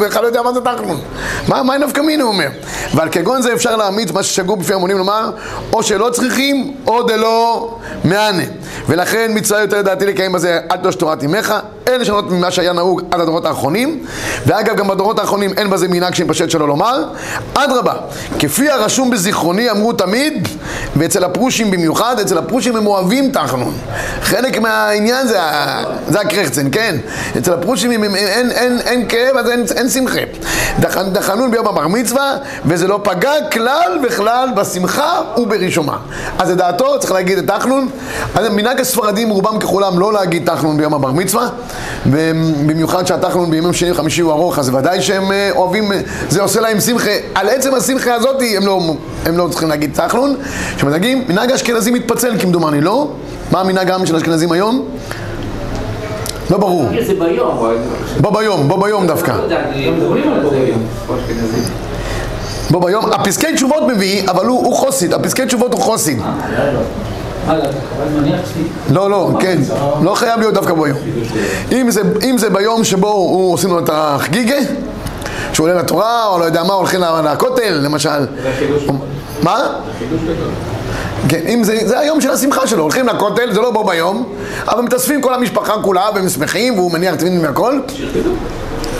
לא 0.54 0.60
תחנון. 0.60 0.75
מה, 1.48 1.62
מה 1.62 1.78
נפקא 1.78 2.00
מינה 2.00 2.22
הוא 2.24 2.32
אומר? 2.32 2.48
ועל 2.94 3.08
כגון 3.08 3.42
זה 3.42 3.52
אפשר 3.52 3.76
להעמיד 3.76 4.12
מה 4.12 4.22
ששגור 4.22 4.56
בפי 4.56 4.74
המונים 4.74 4.98
לומר, 4.98 5.30
או 5.72 5.82
שלא 5.82 6.10
צריכים, 6.12 6.74
או 6.86 7.02
דלא 7.02 7.78
מענה. 8.04 8.42
ולכן 8.86 9.30
מצווה 9.34 9.60
יותר 9.60 9.78
לדעתי 9.78 10.06
לקיים 10.06 10.32
בזה 10.32 10.60
עד 10.68 10.82
תוש 10.82 10.94
תורת 10.94 11.24
אמך, 11.24 11.54
אין 11.86 12.00
לשנות 12.00 12.30
ממה 12.30 12.50
שהיה 12.50 12.72
נהוג 12.72 13.02
עד 13.10 13.20
הדורות 13.20 13.44
האחרונים, 13.44 14.04
ואגב 14.46 14.76
גם 14.76 14.88
בדורות 14.88 15.18
האחרונים 15.18 15.52
אין 15.56 15.70
בזה 15.70 15.88
מנהג 15.88 16.14
שמפשט 16.14 16.50
שלא 16.50 16.68
לומר, 16.68 17.04
אדרבה, 17.54 17.92
כפי 18.38 18.70
הרשום 18.70 19.10
בזיכרוני 19.10 19.70
אמרו 19.70 19.92
תמיד, 19.92 20.48
ואצל 20.96 21.24
הפרושים 21.24 21.70
במיוחד, 21.70 22.20
אצל 22.20 22.38
הפרושים 22.38 22.76
הם 22.76 22.86
אוהבים 22.86 23.30
תחנון. 23.32 23.74
חלק 24.22 24.58
מהעניין 24.58 25.26
זה, 25.26 25.38
זה 26.08 26.20
הקרחצן, 26.20 26.68
כן? 26.72 26.96
אצל 27.38 27.52
הפרושים 27.52 27.90
הם, 27.90 28.02
הם, 28.02 28.14
אין, 28.14 28.50
אין, 28.50 28.78
אין 28.80 29.08
כאב 29.08 29.36
אז 29.36 29.50
אין, 29.50 29.64
אין 29.76 29.88
שמחה. 29.88 30.20
דח, 30.80 30.98
דחנון 30.98 31.50
ביום 31.50 31.66
הבר 31.66 31.88
מצווה, 31.88 32.36
וזה 32.64 32.88
לא 32.88 33.00
פגע 33.02 33.32
כלל 33.52 33.98
וכלל 34.02 34.48
בשמחה 34.56 35.20
וברישומה. 35.36 35.96
אז 36.38 36.50
לדעתו 36.50 36.98
צריך 37.00 37.12
להגיד 37.12 37.38
את 37.38 37.46
תחנון, 37.46 37.88
אז 38.34 38.48
מנהג 38.48 38.80
הספרדים 38.80 39.28
רובם 39.30 39.58
ככולם 39.58 39.98
לא 39.98 40.12
להגיד 40.12 40.50
תחנון 40.50 40.76
ביום 40.76 40.94
הבר 40.94 41.12
מצווה, 41.12 41.48
ובמיוחד 42.06 43.06
שהתחנון 43.06 43.50
בימים 43.50 43.72
שני 43.72 43.90
וחמישי 43.90 44.20
הוא 44.20 44.32
ארוך, 44.32 44.58
אז 44.58 44.68
ודאי 44.74 45.02
שהם 45.02 45.32
אה, 45.32 45.50
אוהבים, 45.56 45.92
אה, 45.92 46.00
זה 46.28 46.42
עושה 46.42 46.60
להם 46.60 46.80
שמחה, 46.80 47.10
על 47.34 47.48
עצם 47.48 47.74
השמחה 47.74 48.14
הזאת 48.14 48.42
הם 48.56 48.66
לא, 48.66 48.80
הם 49.26 49.38
לא 49.38 49.48
צריכים 49.50 49.68
להגיד 49.68 49.90
תחנון. 49.94 50.36
שמנהגים, 50.76 51.24
מנהג 51.28 51.50
האשכנזים 51.52 51.94
מתפצל 51.94 52.38
כמדומני, 52.38 52.80
לא? 52.80 53.08
מה 53.50 53.60
המנהג 53.60 53.90
העם 53.90 54.06
של 54.06 54.14
האשכנזים 54.14 54.52
היום? 54.52 54.84
לא 56.50 56.58
ברור. 56.58 56.88
זה 57.06 57.14
ביום. 57.14 57.58
בוא 58.20 58.32
ביום, 58.32 58.68
בוא 58.68 58.82
ביום 58.82 59.06
דווקא. 59.06 59.32
לא 59.32 59.56
בו 62.70 62.80
ביום. 62.80 63.12
הפסקי 63.12 63.54
תשובות 63.54 63.82
מביא, 63.88 64.22
אבל 64.30 64.46
הוא, 64.46 64.66
הוא 64.66 64.76
חוסיד, 64.76 65.14
הפסקי 65.14 65.46
תשובות 65.46 65.72
הוא 65.72 65.80
חוסיד. 65.80 66.18
לא, 68.90 69.10
לא, 69.10 69.30
כן, 69.40 69.58
לא 70.02 70.14
חייב 70.14 70.40
להיות 70.40 70.54
דווקא 70.54 70.74
ביום. 70.74 70.98
אם 71.72 71.90
זה, 71.90 72.02
אם 72.24 72.38
זה 72.38 72.50
ביום 72.50 72.84
שבו 72.84 73.08
הוא 73.08 73.52
עושים 73.52 73.70
לו 73.70 73.78
את 73.78 73.90
החגיגה, 73.92 74.56
שהוא 75.52 75.68
עולה 75.68 75.78
לתורה, 75.78 76.26
או 76.26 76.38
לא 76.38 76.44
יודע 76.44 76.62
מה, 76.62 76.74
הולכים 76.74 77.00
לכותל, 77.24 77.80
למשל. 77.82 78.26
מה? 79.42 79.62
כן, 81.28 81.40
אם 81.48 81.64
זה, 81.64 81.78
זה 81.84 81.98
היום 81.98 82.20
של 82.20 82.30
השמחה 82.30 82.66
שלו, 82.66 82.82
הולכים 82.82 83.06
לכותל, 83.06 83.52
זה 83.52 83.60
לא 83.60 83.70
בו 83.70 83.84
ביום, 83.84 84.32
אבל 84.68 84.82
מתאספים 84.82 85.20
כל 85.20 85.34
המשפחה 85.34 85.74
כולה 85.82 86.08
והם 86.14 86.28
שמחים 86.28 86.78
והוא 86.78 86.92
מניח 86.92 87.14
תפילין 87.14 87.44
והכל. 87.44 87.80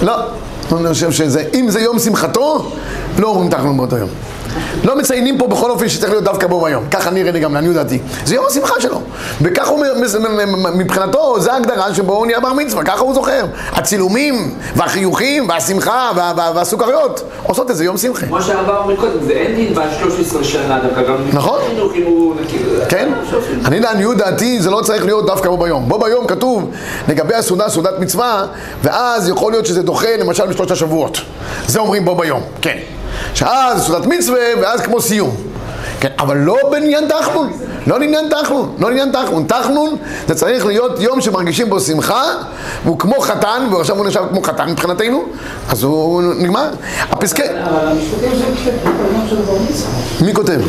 לא, 0.03 0.15
אני 0.73 0.89
חושב 0.89 1.11
שזה, 1.11 1.45
אם 1.55 1.71
זה 1.71 1.81
יום 1.81 1.99
שמחתו, 1.99 2.71
לא 3.19 3.29
אומרים 3.29 3.51
תחנון 3.51 3.77
באותו 3.77 3.97
יום. 3.97 4.09
לא 4.85 4.97
מציינים 4.99 5.39
פה 5.39 5.47
בכל 5.47 5.71
אופן 5.71 5.89
שצריך 5.89 6.11
להיות 6.13 6.25
דווקא 6.25 6.47
בו 6.47 6.61
ביום. 6.61 6.85
ככה 6.91 7.11
נראה 7.11 7.31
גם 7.41 7.55
לעניות 7.55 7.75
דעתי. 7.75 7.99
זה 8.25 8.35
יום 8.35 8.45
השמחה 8.51 8.75
שלו. 8.81 9.01
וככה 9.43 9.71
הוא, 9.71 9.85
מבחינתו, 10.75 11.41
זה 11.41 11.53
ההגדרה 11.53 11.95
שבו 11.95 12.13
הוא 12.15 12.27
נהיה 12.27 12.41
בר 12.41 12.53
מצווה, 12.53 12.85
ככה 12.85 13.01
הוא 13.01 13.15
זוכר. 13.15 13.45
הצילומים, 13.73 14.55
והחיוכים, 14.77 15.49
והשמחה, 15.49 16.11
וה- 16.17 16.33
וה- 16.37 16.51
והסוכריות, 16.55 17.23
עושות 17.43 17.71
את 17.71 17.77
זה 17.77 17.85
יום 17.85 17.97
שמחה. 17.97 18.27
כמו 18.27 18.43
שהרב 18.43 18.71
אמר 18.85 18.97
קודם, 18.97 19.25
זה 19.27 19.33
אין 19.33 19.55
דין 19.55 19.75
בעד 19.75 19.89
13 20.01 20.45
שנה 20.45 20.79
דווקא, 20.83 21.03
גם... 21.03 21.17
נכון. 21.33 21.61
הוא... 21.81 21.91
כאילו, 21.93 22.35
כן? 22.89 23.09
שופטים. 23.31 23.61
אני 23.67 23.81
לעניות 23.81 24.17
דעתי 24.17 24.61
זה 24.61 24.71
לא 24.71 24.81
צריך 24.81 25.05
להיות 25.05 25.27
דווקא 25.27 25.49
בו 25.49 25.57
ביום. 25.57 25.89
בו 25.89 25.99
ביום 25.99 26.27
כתוב 26.27 26.71
לגבי 27.09 27.35
הסעודה, 27.35 27.69
סעודת 27.69 27.99
מצווה, 27.99 28.47
ואז 28.83 29.29
יכול 29.29 29.53
להיות 29.53 29.67
שזה 29.67 29.83
דוחה 29.83 30.17
למשל 30.19 30.47
בשלושת 30.47 30.71
השבועות. 30.71 31.19
זה 31.67 31.79
אומרים 31.79 32.05
בו 32.05 32.15
ביום, 32.15 32.41
כן. 32.63 32.77
שאז 33.35 33.87
סעודת 33.87 34.07
מצווה, 34.07 34.41
ואז 34.63 34.81
כמו 34.81 35.01
סיום. 35.01 35.37
כן, 36.01 36.09
אבל 36.19 36.37
לא 36.37 36.57
בעניין 36.71 37.05
תחנון, 37.09 37.53
לא 37.87 38.01
לעניין 38.01 38.25
תחנון, 38.31 38.75
לא 38.79 38.89
לעניין 38.89 39.13
תחנון. 39.13 39.45
תחנון 39.47 39.97
זה 40.29 40.35
צריך 40.35 40.67
להיות 40.67 41.01
יום 41.01 41.21
שמרגישים 41.21 41.71
בו 41.71 41.81
שמחה, 41.81 42.23
והוא 42.85 42.99
כמו 42.99 43.21
חתן, 43.21 43.69
ועכשיו 43.73 43.97
הוא 43.97 44.07
נחשב 44.07 44.23
כמו 44.31 44.43
חתן 44.43 44.71
מבחינתנו, 44.71 45.25
אז 45.69 45.83
הוא 45.83 46.23
נגמר. 46.23 46.71
הפסקי... 47.11 47.43
אבל 47.43 47.89
המשפטים 47.89 48.31
של. 48.65 50.25
מי 50.25 50.35
כותב? 50.35 50.61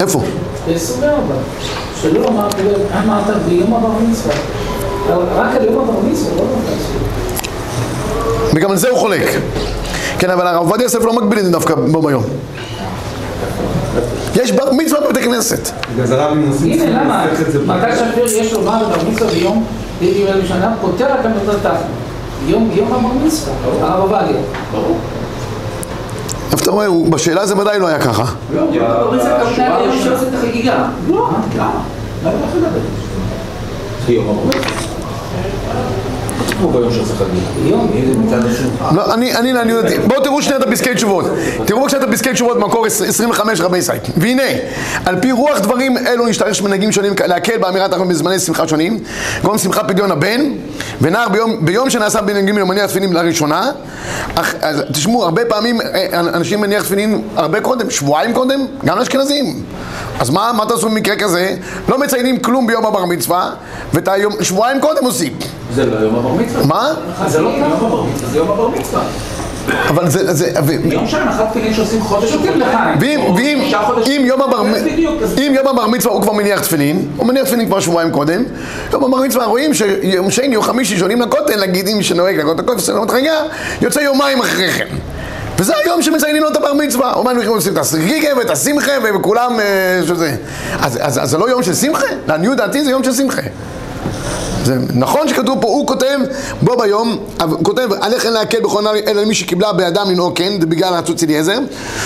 איפה? 0.00 0.22
ב-24, 0.66 1.04
שלא 2.02 2.28
אמרת, 2.28 3.26
ביום 3.48 3.74
הבר 3.74 3.88
מצווה. 4.10 4.34
רק 5.34 5.56
על 5.56 5.64
יום 5.64 5.88
הבר 5.88 6.00
מצווה, 6.10 6.36
לא. 6.36 6.44
וגם 8.54 8.70
על 8.70 8.76
זה 8.76 8.88
הוא 8.88 8.98
חולק. 8.98 9.28
כן, 10.18 10.30
אבל 10.30 10.46
הרב 10.46 10.58
עובדיה 10.58 10.84
יוסף 10.84 11.04
לא 11.04 11.12
מגביל 11.12 11.38
את 11.38 11.44
זה 11.44 11.50
דווקא 11.50 11.74
בו 11.74 12.02
ביום. 12.02 12.22
יש 14.34 14.52
בר 14.52 14.72
מצווה 14.72 15.00
בבתי 15.00 15.22
כנסת. 15.22 15.68
בגלל 15.94 16.06
זה 16.06 16.24
רבים 16.24 16.48
עושים 16.52 16.72
הנה, 16.72 17.04
למה? 17.04 17.26
מתי 17.66 17.96
שפיר 17.96 18.24
יש 18.24 18.52
לו 18.52 18.60
בר 18.62 18.86
מצווה 19.12 19.30
ביום, 19.30 19.64
יום 20.00 20.40
בשנה, 20.44 20.74
פותר 20.80 21.06
את 21.06 21.18
תחנו. 21.62 21.76
יום 22.46 22.70
הבר 22.92 23.08
מצווה, 23.26 23.52
הרב 23.80 24.00
עובדיה. 24.00 24.40
ברור. 24.72 24.98
אתה 26.54 26.70
רואה, 26.70 26.86
בשאלה 27.10 27.46
זה 27.46 27.58
ודאי 27.58 27.78
לא 27.78 27.86
היה 27.86 27.98
ככה. 28.00 28.24
לא, 28.54 28.62
בר 28.70 29.10
מצווה 29.10 29.36
הכוונה 29.36 29.78
ליום 29.78 29.98
שעושה 30.04 30.28
את 30.28 30.34
החגיגה. 30.34 30.84
לא, 31.08 31.28
למה? 31.56 31.70
למה 32.24 32.32
איך 32.32 32.56
לדבר? 32.56 32.78
יום 34.08 34.28
הברית. 34.28 34.62
לא, 38.94 39.14
אני, 39.14 39.36
אני 39.36 39.52
דעתי, 39.82 39.98
בואו 39.98 40.20
תראו 40.20 40.42
שנייה 40.42 40.58
את 40.58 40.62
הפסקי 40.62 40.94
תשובות. 40.94 41.24
תראו 41.64 41.80
בבקשה 41.80 41.96
את 41.96 42.02
הפסקי 42.02 42.32
תשובות 42.32 42.56
במקור 42.56 42.86
25 42.86 43.60
רבי 43.60 43.82
סייק. 43.82 44.02
והנה, 44.16 44.42
על 45.04 45.20
פי 45.20 45.32
רוח 45.32 45.58
דברים 45.58 45.96
אלו 45.98 46.26
נשתרש 46.26 46.62
מנהגים 46.62 46.92
שונים 46.92 47.12
להקל 47.26 47.58
באמירת 47.58 47.92
אנחנו 47.92 48.08
בזמני 48.08 48.38
שמחה 48.38 48.68
שונים, 48.68 48.98
כגון 49.42 49.58
שמחת 49.58 49.88
פדיון 49.88 50.10
הבן, 50.10 50.40
ונער 51.00 51.28
ביום, 51.28 51.56
ביום 51.60 51.90
שנעשה 51.90 52.20
בנהגים 52.20 52.54
מלמניח 52.54 52.86
תפילין 52.86 53.12
לראשונה. 53.12 53.70
אך, 54.34 54.54
אז, 54.60 54.82
תשמעו, 54.92 55.24
הרבה 55.24 55.44
פעמים 55.44 55.80
אה, 55.80 56.20
אנשים 56.20 56.60
מניח 56.60 56.82
תפילין 56.82 57.22
הרבה 57.36 57.60
קודם, 57.60 57.90
שבועיים 57.90 58.32
קודם, 58.32 58.66
גם 58.84 58.98
לאשכנזים. 58.98 59.62
אז 60.20 60.30
מה, 60.30 60.52
מה 60.56 60.66
תעשו 60.66 60.88
במקרה 60.88 61.16
כזה? 61.16 61.56
לא 61.88 61.98
מציינים 61.98 62.38
כלום 62.38 62.66
ביום 62.66 62.86
הבר 62.86 63.04
מצווה, 63.04 63.50
ואת 63.94 64.08
היום, 64.08 64.32
שבועיים 64.40 64.80
קודם 64.80 65.04
עושים. 65.04 65.32
זה 65.74 65.86
לא 65.86 65.96
יום 65.96 66.16
הבר 66.16 66.32
מצווה. 66.32 66.66
מה? 66.66 66.94
זה 67.26 67.40
לא 67.40 67.48
יום 67.48 67.72
הבר 67.72 68.02
מצווה, 68.04 68.30
זה 68.30 68.38
יום 68.38 68.50
הבר 68.50 68.68
מצווה. 68.68 69.02
אבל 69.88 70.10
זה, 70.10 70.34
זה, 70.34 70.52
יום 70.84 71.06
של 71.06 71.16
הנחת 71.16 71.50
תפילין 71.50 71.74
שעושים 71.74 72.02
חודש 72.02 72.30
שותים 72.30 72.60
לחיים. 72.60 72.98
ואם. 73.00 73.60
אם 74.06 74.22
יום 74.24 74.42
הבר, 74.42 74.62
אם 75.38 75.52
יום 75.54 75.66
הבר 75.66 75.86
מצווה 75.86 76.14
הוא 76.14 76.22
כבר 76.22 76.32
מניח 76.32 76.60
תפילין, 76.60 77.08
הוא 77.16 77.26
מניח 77.26 77.44
תפילין 77.44 77.66
כבר 77.66 77.80
שבועיים 77.80 78.10
קודם, 78.10 78.42
יום 78.92 79.04
הבר 79.04 79.16
מצווה 79.16 79.46
רואים 79.46 79.74
שיום 79.74 80.30
שני 80.30 80.56
או 80.56 80.62
חמישי 80.62 80.98
שעולים 80.98 81.20
לכותל, 81.20 81.60
נגיד 81.60 81.88
אם 81.88 82.02
שנוהג 82.02 82.36
לכותל 82.40 82.62
יוצא 83.82 84.00
יומיים 84.00 84.40
אחרי 84.40 84.70
כן. 84.70 84.86
וזה 85.58 85.72
היום 85.84 86.02
שמציינים 86.02 86.42
לו 86.42 86.48
את 86.48 86.56
הבר 86.56 86.72
מצווה. 86.72 87.12
או 87.12 87.24
מה 87.24 87.30
אנחנו 87.30 87.54
עושים 87.54 87.72
את 87.72 87.78
הסגיגה 87.78 88.28
ואת 88.36 88.50
השמחה 88.50 88.92
וכולם 89.14 89.60
אה, 89.60 90.00
שזה. 90.06 90.36
אז, 90.80 90.98
אז, 91.00 91.18
אז 91.22 91.30
זה 91.30 91.38
לא 91.38 91.50
יום 91.50 91.62
של 91.62 91.74
שמחה? 91.74 92.06
לעניות 92.26 92.56
דעתי 92.56 92.84
זה 92.84 92.90
יום 92.90 93.04
של 93.04 93.12
שמחה. 93.12 93.42
זה 94.64 94.76
נכון 94.94 95.28
שכתוב 95.28 95.60
פה, 95.60 95.68
הוא 95.68 95.86
כותב 95.86 96.18
בו 96.62 96.76
ביום, 96.76 97.18
הוא 97.40 97.64
כותב, 97.64 97.88
עליך 98.00 98.24
אין 98.24 98.32
להקל 98.32 98.60
בכל 98.60 98.82
נער 98.82 98.96
אלא 99.06 99.22
למי 99.22 99.34
שקיבלה 99.34 99.72
בידם 99.72 100.06
לנהוג 100.10 100.38
כן, 100.38 100.60
זה 100.60 100.66
בגלל 100.66 100.94
רצות 100.94 101.22
אליעזר, 101.22 101.58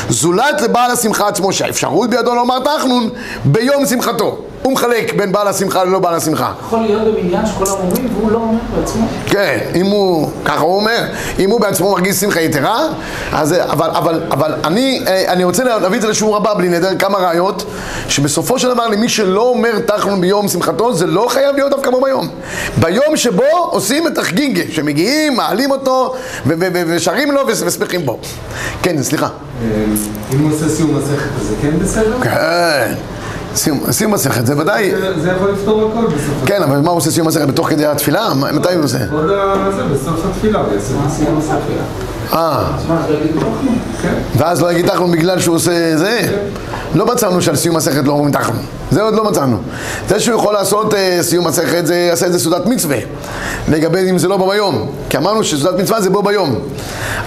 זולת 0.09 0.61
לבעל 0.61 0.91
השמחה 0.91 1.29
עצמו, 1.29 1.53
שהאפשרות 1.53 2.11
בידו 2.11 2.35
לומר 2.35 2.59
תחנון 2.59 3.11
ביום 3.45 3.87
שמחתו. 3.87 4.39
הוא 4.63 4.73
מחלק 4.73 5.15
בין 5.17 5.33
בעל 5.33 5.49
השמחה 5.49 5.85
ללא 5.85 5.99
בעל 5.99 6.15
השמחה. 6.15 6.53
יכול 6.67 6.81
להיות 6.81 7.15
במניין 7.15 7.47
שכולם 7.47 7.71
אומרים 7.71 8.09
והוא 8.17 8.31
לא 8.33 8.39
אומר 8.39 8.59
בעצמו. 8.79 9.07
כן, 9.27 9.59
אם 9.75 9.87
הוא, 9.87 10.31
ככה 10.45 10.61
הוא 10.61 10.77
אומר, 10.77 11.05
אם 11.39 11.51
הוא 11.51 11.61
בעצמו 11.61 11.93
מרגיש 11.93 12.17
שמחה 12.17 12.41
יתרה, 12.41 12.87
אז, 13.33 13.53
אבל, 13.53 13.91
אבל, 13.91 14.23
אבל 14.31 14.55
אני, 14.65 15.05
אה, 15.07 15.33
אני 15.33 15.45
רוצה 15.45 15.65
להביא 15.65 15.97
את 15.97 16.03
זה 16.03 16.09
לשיעור 16.09 16.37
הבא 16.37 16.55
בלי 16.55 16.69
נדר, 16.69 16.99
כמה 16.99 17.19
ראיות, 17.19 17.65
שבסופו 18.09 18.59
של 18.59 18.69
דבר 18.75 18.89
למי 18.89 19.09
שלא 19.09 19.43
אומר 19.49 19.79
תחנון 19.87 20.21
ביום 20.21 20.49
שמחתו, 20.49 20.95
זה 20.95 21.07
לא 21.07 21.27
חייב 21.29 21.57
להיות 21.57 21.71
דווקא 21.71 21.91
בו 21.91 22.01
ביום. 22.01 22.29
ביום 22.77 23.17
שבו 23.17 23.45
עושים 23.71 24.07
את 24.07 24.19
החגיגה, 24.19 24.63
שמגיעים, 24.71 25.37
מעלים 25.37 25.71
אותו, 25.71 26.15
ו- 26.47 26.55
ו- 26.61 26.69
ו- 26.75 26.83
ושרים 26.87 27.33
לו 27.33 27.41
ו- 27.47 27.67
ושמחים 27.67 28.07
בו. 28.07 28.19
כן, 28.83 29.03
סליחה. 29.03 29.29
אם 30.33 30.39
הוא 30.43 30.53
עושה 30.53 30.69
סיום 30.69 30.97
מסכת, 30.99 31.29
אז 31.41 31.47
זה 31.47 31.55
כן 31.63 31.79
בסדר? 31.79 32.17
כן, 32.23 32.95
סיום, 33.55 33.93
סיום 33.93 34.15
מסכת, 34.15 34.47
זה 34.47 34.59
ודאי, 34.59 34.93
זה- 35.21 35.31
יכול 35.31 35.51
לפתור 35.51 35.91
הכל 35.91 36.07
בסוף. 36.07 36.35
כן, 36.47 36.63
אבל 36.63 36.79
מה 36.81 36.91
הוא 36.91 36.97
עושה 36.97 37.11
סיום 37.11 37.27
מסכת 37.27 37.47
בתוך 37.49 37.69
כדי 37.71 37.87
התפילה? 37.87 38.35
מה- 38.35 38.53
מתי 38.53 38.75
הוא 38.75 38.85
עושה? 38.85 38.99
עוד 39.13 39.27
זה, 39.77 39.83
בסוף 39.95 40.27
התפילה, 40.27 40.63
יעשה 40.75 40.95
את 40.95 41.07
הסיום 41.07 41.39
מסכת. 41.39 41.57
אה. 42.33 42.65
ואז 44.37 44.63
לא 44.63 44.73
יגיד 44.73 44.87
תחנון 44.87 45.13
בגלל 45.13 45.41
שהוא 45.41 45.57
עושה 45.57 45.97
זה? 45.97 46.21
לא 46.95 47.07
מצאנו 47.07 47.43
שעל 47.43 47.57
סיום 47.57 47.77
מסכת 47.77 48.05
לא 48.05 48.13
אומרים 48.13 48.33
תחנון. 48.33 48.63
זה 48.91 49.03
עוד 49.03 49.15
לא 49.15 49.25
מצאנו. 49.25 49.57
זה 50.09 50.21
שהוא 50.21 50.37
יכול 50.39 50.55
לעשות 50.55 50.95
אה, 50.95 51.19
סיום 51.23 51.47
מסכת, 51.47 51.87
זה 51.87 51.97
יעשה 51.97 52.27
את 52.27 52.33
זה 52.33 52.39
סעודת 52.39 52.67
מצווה. 52.67 52.97
לגבי 53.69 54.11
אם 54.11 54.19
זה 54.19 54.29
לא 54.29 54.37
בו 54.37 54.49
ביום. 54.51 54.87
כי 55.09 55.17
אמרנו 55.17 55.45
שסעודת 55.45 55.81
מצווה 55.81 56.01
זה 56.01 56.11
בו 56.11 56.23
ביום. 56.23 56.55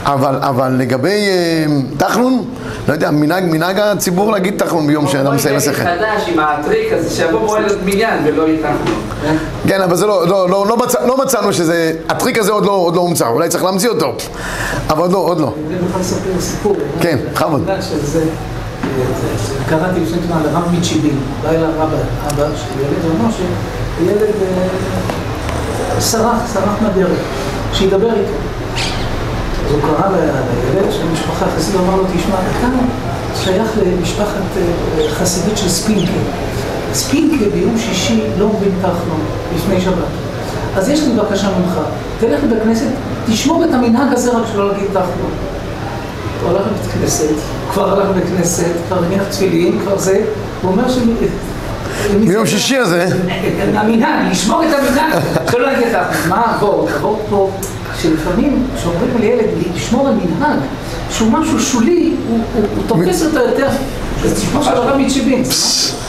אבל, 0.03 0.35
אבל 0.41 0.71
לגבי 0.77 1.09
אה, 1.09 1.65
תחנון, 1.97 2.45
לא 2.87 2.93
יודע, 2.93 3.11
מנהג, 3.11 3.43
מנהג 3.43 3.79
הציבור 3.79 4.31
להגיד 4.31 4.53
תחנון 4.57 4.87
ביום 4.87 5.07
שאדם 5.07 5.35
מסיים 5.35 5.55
מסכת. 5.55 5.83
חדש 5.85 6.23
עם 6.27 6.39
הטריק 6.39 6.93
הזה, 6.93 7.15
שיבוא 7.15 7.39
מועד 7.39 7.63
מניין 7.85 8.23
ולא 8.25 8.47
יתחנו. 8.49 8.95
כן, 9.67 9.81
אבל 9.81 9.95
זה 9.95 10.05
לא, 10.05 10.27
לא, 10.27 10.49
לא, 10.49 10.65
לא, 10.67 10.77
מצא, 10.77 11.05
לא 11.05 11.17
מצאנו 11.17 11.53
שזה, 11.53 11.91
הטריק 12.09 12.37
הזה 12.37 12.51
עוד 12.51 12.65
לא, 12.65 12.71
עוד 12.71 12.95
לא 12.95 13.01
הומצא, 13.01 13.27
אולי 13.27 13.49
צריך 13.49 13.63
להמציא 13.63 13.89
אותו. 13.89 14.15
אבל 14.95 15.03
עוד 15.03 15.11
לא, 15.11 15.17
עוד 15.17 15.39
לא. 15.39 15.53
אני 15.67 15.87
יכול 15.89 16.01
לספר 16.01 16.29
סיפור. 16.41 16.75
כן, 17.01 17.17
בכבוד. 17.31 17.63
זה- 18.03 18.25
קראתי 19.69 19.99
לפני 19.99 20.17
זמן 20.27 20.41
לרב 20.43 20.63
מצ'יבין, 20.79 21.17
בא 21.43 21.49
אליו 21.49 21.69
אבא, 21.69 21.97
אבא 22.27 22.55
של 22.55 22.79
ילד, 22.79 23.19
ואמר 23.19 23.31
שילד 23.31 24.21
אה, 24.21 24.67
סרח, 26.01 26.37
סרח 26.53 26.73
מהדרך, 26.81 27.17
שידבר 27.73 28.09
איתו. 28.13 28.31
אז 29.67 29.71
הוא 29.71 29.81
קרא 29.81 30.09
לילד 30.09 30.91
של 30.91 31.03
משפחה 31.13 31.45
חסידית, 31.57 31.79
הוא 31.79 31.87
אמר 31.87 31.95
לו, 31.95 32.03
תשמע, 32.03 32.35
אתה 32.35 32.67
שייך 33.43 33.67
למשפחת 33.85 34.41
אה, 34.57 34.61
חסידית 35.09 35.57
של 35.57 35.69
ספינקה. 35.69 36.11
ספינקה 36.93 37.45
ביום 37.53 37.77
שישי 37.77 38.21
לא 38.39 38.45
אומרים 38.45 38.71
תחנון, 38.81 39.21
לפני 39.55 39.81
שבת. 39.81 40.24
אז 40.75 40.89
יש 40.89 41.01
לי 41.01 41.13
בקשה 41.13 41.47
ממך, 41.59 41.79
תלך 42.19 42.43
לבית 42.43 42.63
כנסת, 42.63 42.85
תשמור 43.27 43.63
את 43.65 43.73
המנהג 43.73 44.13
הזה 44.13 44.31
רק 44.31 44.43
שלא 44.51 44.71
להגיד 44.71 44.87
תחנון. 44.87 45.31
הוא 46.41 46.49
הלך 46.49 46.61
לבית 46.67 46.91
כנסת, 46.91 47.33
כבר 47.71 47.91
הלך 47.91 48.09
לבית 48.09 48.37
כנסת, 48.37 48.71
כבר 48.87 49.03
הניח 49.03 49.23
תפילין, 49.29 49.79
כבר 49.79 49.97
זה, 49.97 50.21
הוא 50.61 50.71
אומר 50.71 50.89
ש... 50.89 50.97
ביום 52.27 52.45
שישי 52.45 52.77
הזה, 52.77 53.07
המנהג, 53.73 54.31
לשמור 54.31 54.63
את 54.63 54.69
המנהג, 54.73 55.21
שלא 55.51 55.71
נגיד 55.71 55.87
ככה, 55.93 56.29
מה 56.29 56.55
עבור, 56.55 56.89
עבור 56.95 57.21
פה, 57.29 57.51
שלפעמים 58.01 58.67
כשאומרים 58.75 59.09
לילד 59.19 59.45
לשמור 59.75 60.07
על 60.07 60.13
מנהג, 60.13 60.59
שהוא 61.09 61.31
משהו 61.31 61.59
שולי, 61.59 62.13
הוא 62.53 62.83
תופס 62.87 63.23
אותו 63.23 63.39
יותר, 63.39 63.67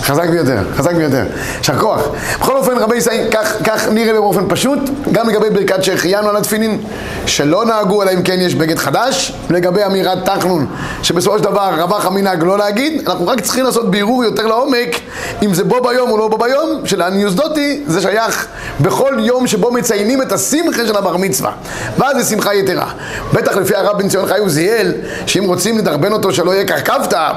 חזק 0.02 0.28
ביותר, 0.28 0.58
חזק 0.76 0.94
ביותר. 0.94 1.24
יישר 1.58 1.78
כוח. 1.78 2.08
בכל 2.40 2.56
אופן, 2.56 2.78
רבי 2.78 2.96
ישראל, 2.96 3.28
כך, 3.30 3.56
כך 3.64 3.88
נראה 3.88 4.12
באופן 4.12 4.44
פשוט, 4.48 4.78
גם 5.12 5.28
לגבי 5.28 5.50
ברכת 5.50 5.84
שהחיינו 5.84 6.28
על 6.28 6.36
התפילין, 6.36 6.80
שלא 7.26 7.64
נהגו 7.64 8.02
אלא 8.02 8.10
אם 8.10 8.22
כן 8.22 8.40
יש 8.40 8.54
בגד 8.54 8.78
חדש, 8.78 9.32
לגבי 9.50 9.84
אמירת 9.84 10.18
תחנון, 10.24 10.66
שבסופו 11.02 11.38
של 11.38 11.44
דבר 11.44 11.70
רווח 11.78 12.06
המנהג 12.06 12.42
לא 12.42 12.58
להגיד, 12.58 13.08
אנחנו 13.08 13.26
רק 13.26 13.40
צריכים 13.40 13.64
לעשות 13.64 13.90
בירור 13.90 14.24
יותר 14.24 14.46
לעומק, 14.46 15.00
אם 15.42 15.54
זה 15.54 15.64
בו 15.64 15.80
ביום 15.82 16.10
או 16.10 16.18
לא 16.18 16.28
בו 16.28 16.38
ביום, 16.38 16.80
שלעניות 16.84 17.34
דותי 17.34 17.82
זה 17.86 18.00
שייך 18.00 18.46
בכל 18.80 19.14
יום 19.18 19.46
שבו 19.46 19.72
מציינים 19.72 20.22
את 20.22 20.32
השמחה 20.32 20.86
של 20.86 20.96
הבר 20.96 21.16
מצווה. 21.16 21.52
ואז 21.98 22.16
זה 22.16 22.24
שמחה 22.34 22.54
יתרה. 22.54 22.90
בטח 23.32 23.56
לפי 23.56 23.74
הרב 23.74 23.98
בן 23.98 24.08
ציון 24.08 24.26
חי 24.26 24.38
עוזיאל, 24.38 24.92
שאם 25.26 25.44
רוצים 25.44 25.78
לדרבן 25.78 26.12
אותו 26.12 26.32
שלא 26.32 26.54
יהיה 26.54 26.64
קרקבתא, 26.64 27.30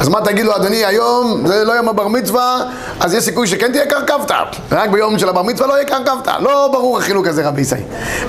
אז 0.00 0.08
מה 0.08 0.19
תגיד 0.24 0.44
לו, 0.44 0.56
אדוני, 0.56 0.84
היום 0.84 1.46
זה 1.46 1.64
לא 1.64 1.72
יום 1.72 1.88
הבר 1.88 2.08
מצווה, 2.08 2.64
אז 3.00 3.14
יש 3.14 3.24
סיכוי 3.24 3.46
שכן 3.46 3.72
תהיה 3.72 3.86
קרקבתא. 3.86 4.42
רק 4.72 4.90
ביום 4.90 5.18
של 5.18 5.28
הבר 5.28 5.42
מצווה 5.42 5.68
לא 5.68 5.74
יהיה 5.74 5.84
קרקבתא. 5.84 6.32
לא 6.40 6.68
ברור 6.72 6.98
החילוק 6.98 7.26
הזה, 7.26 7.48
רבי 7.48 7.60
ישראל. 7.60 7.82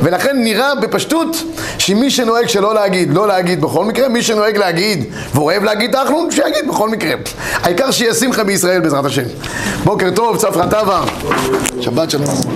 ולכן 0.03 0.43
נראה 0.43 0.75
בפשטות 0.75 1.35
שמי 1.77 2.11
שנוהג 2.11 2.47
שלא 2.47 2.73
להגיד, 2.73 3.13
לא 3.13 3.27
להגיד 3.27 3.61
בכל 3.61 3.85
מקרה, 3.85 4.09
מי 4.09 4.23
שנוהג 4.23 4.57
להגיד 4.57 5.05
ואוהב 5.35 5.63
להגיד 5.63 5.91
תחנון, 5.91 6.31
שיגיד 6.31 6.67
בכל 6.67 6.89
מקרה. 6.89 7.11
העיקר 7.53 7.91
שיהיה 7.91 8.13
שמחה 8.13 8.43
בישראל 8.43 8.81
בעזרת 8.81 9.05
השם. 9.05 9.23
בוקר 9.83 10.09
טוב, 10.15 10.37
צפרא 10.37 10.65
טבא. 10.65 11.01
שבת 11.81 12.11
שלום. 12.11 12.55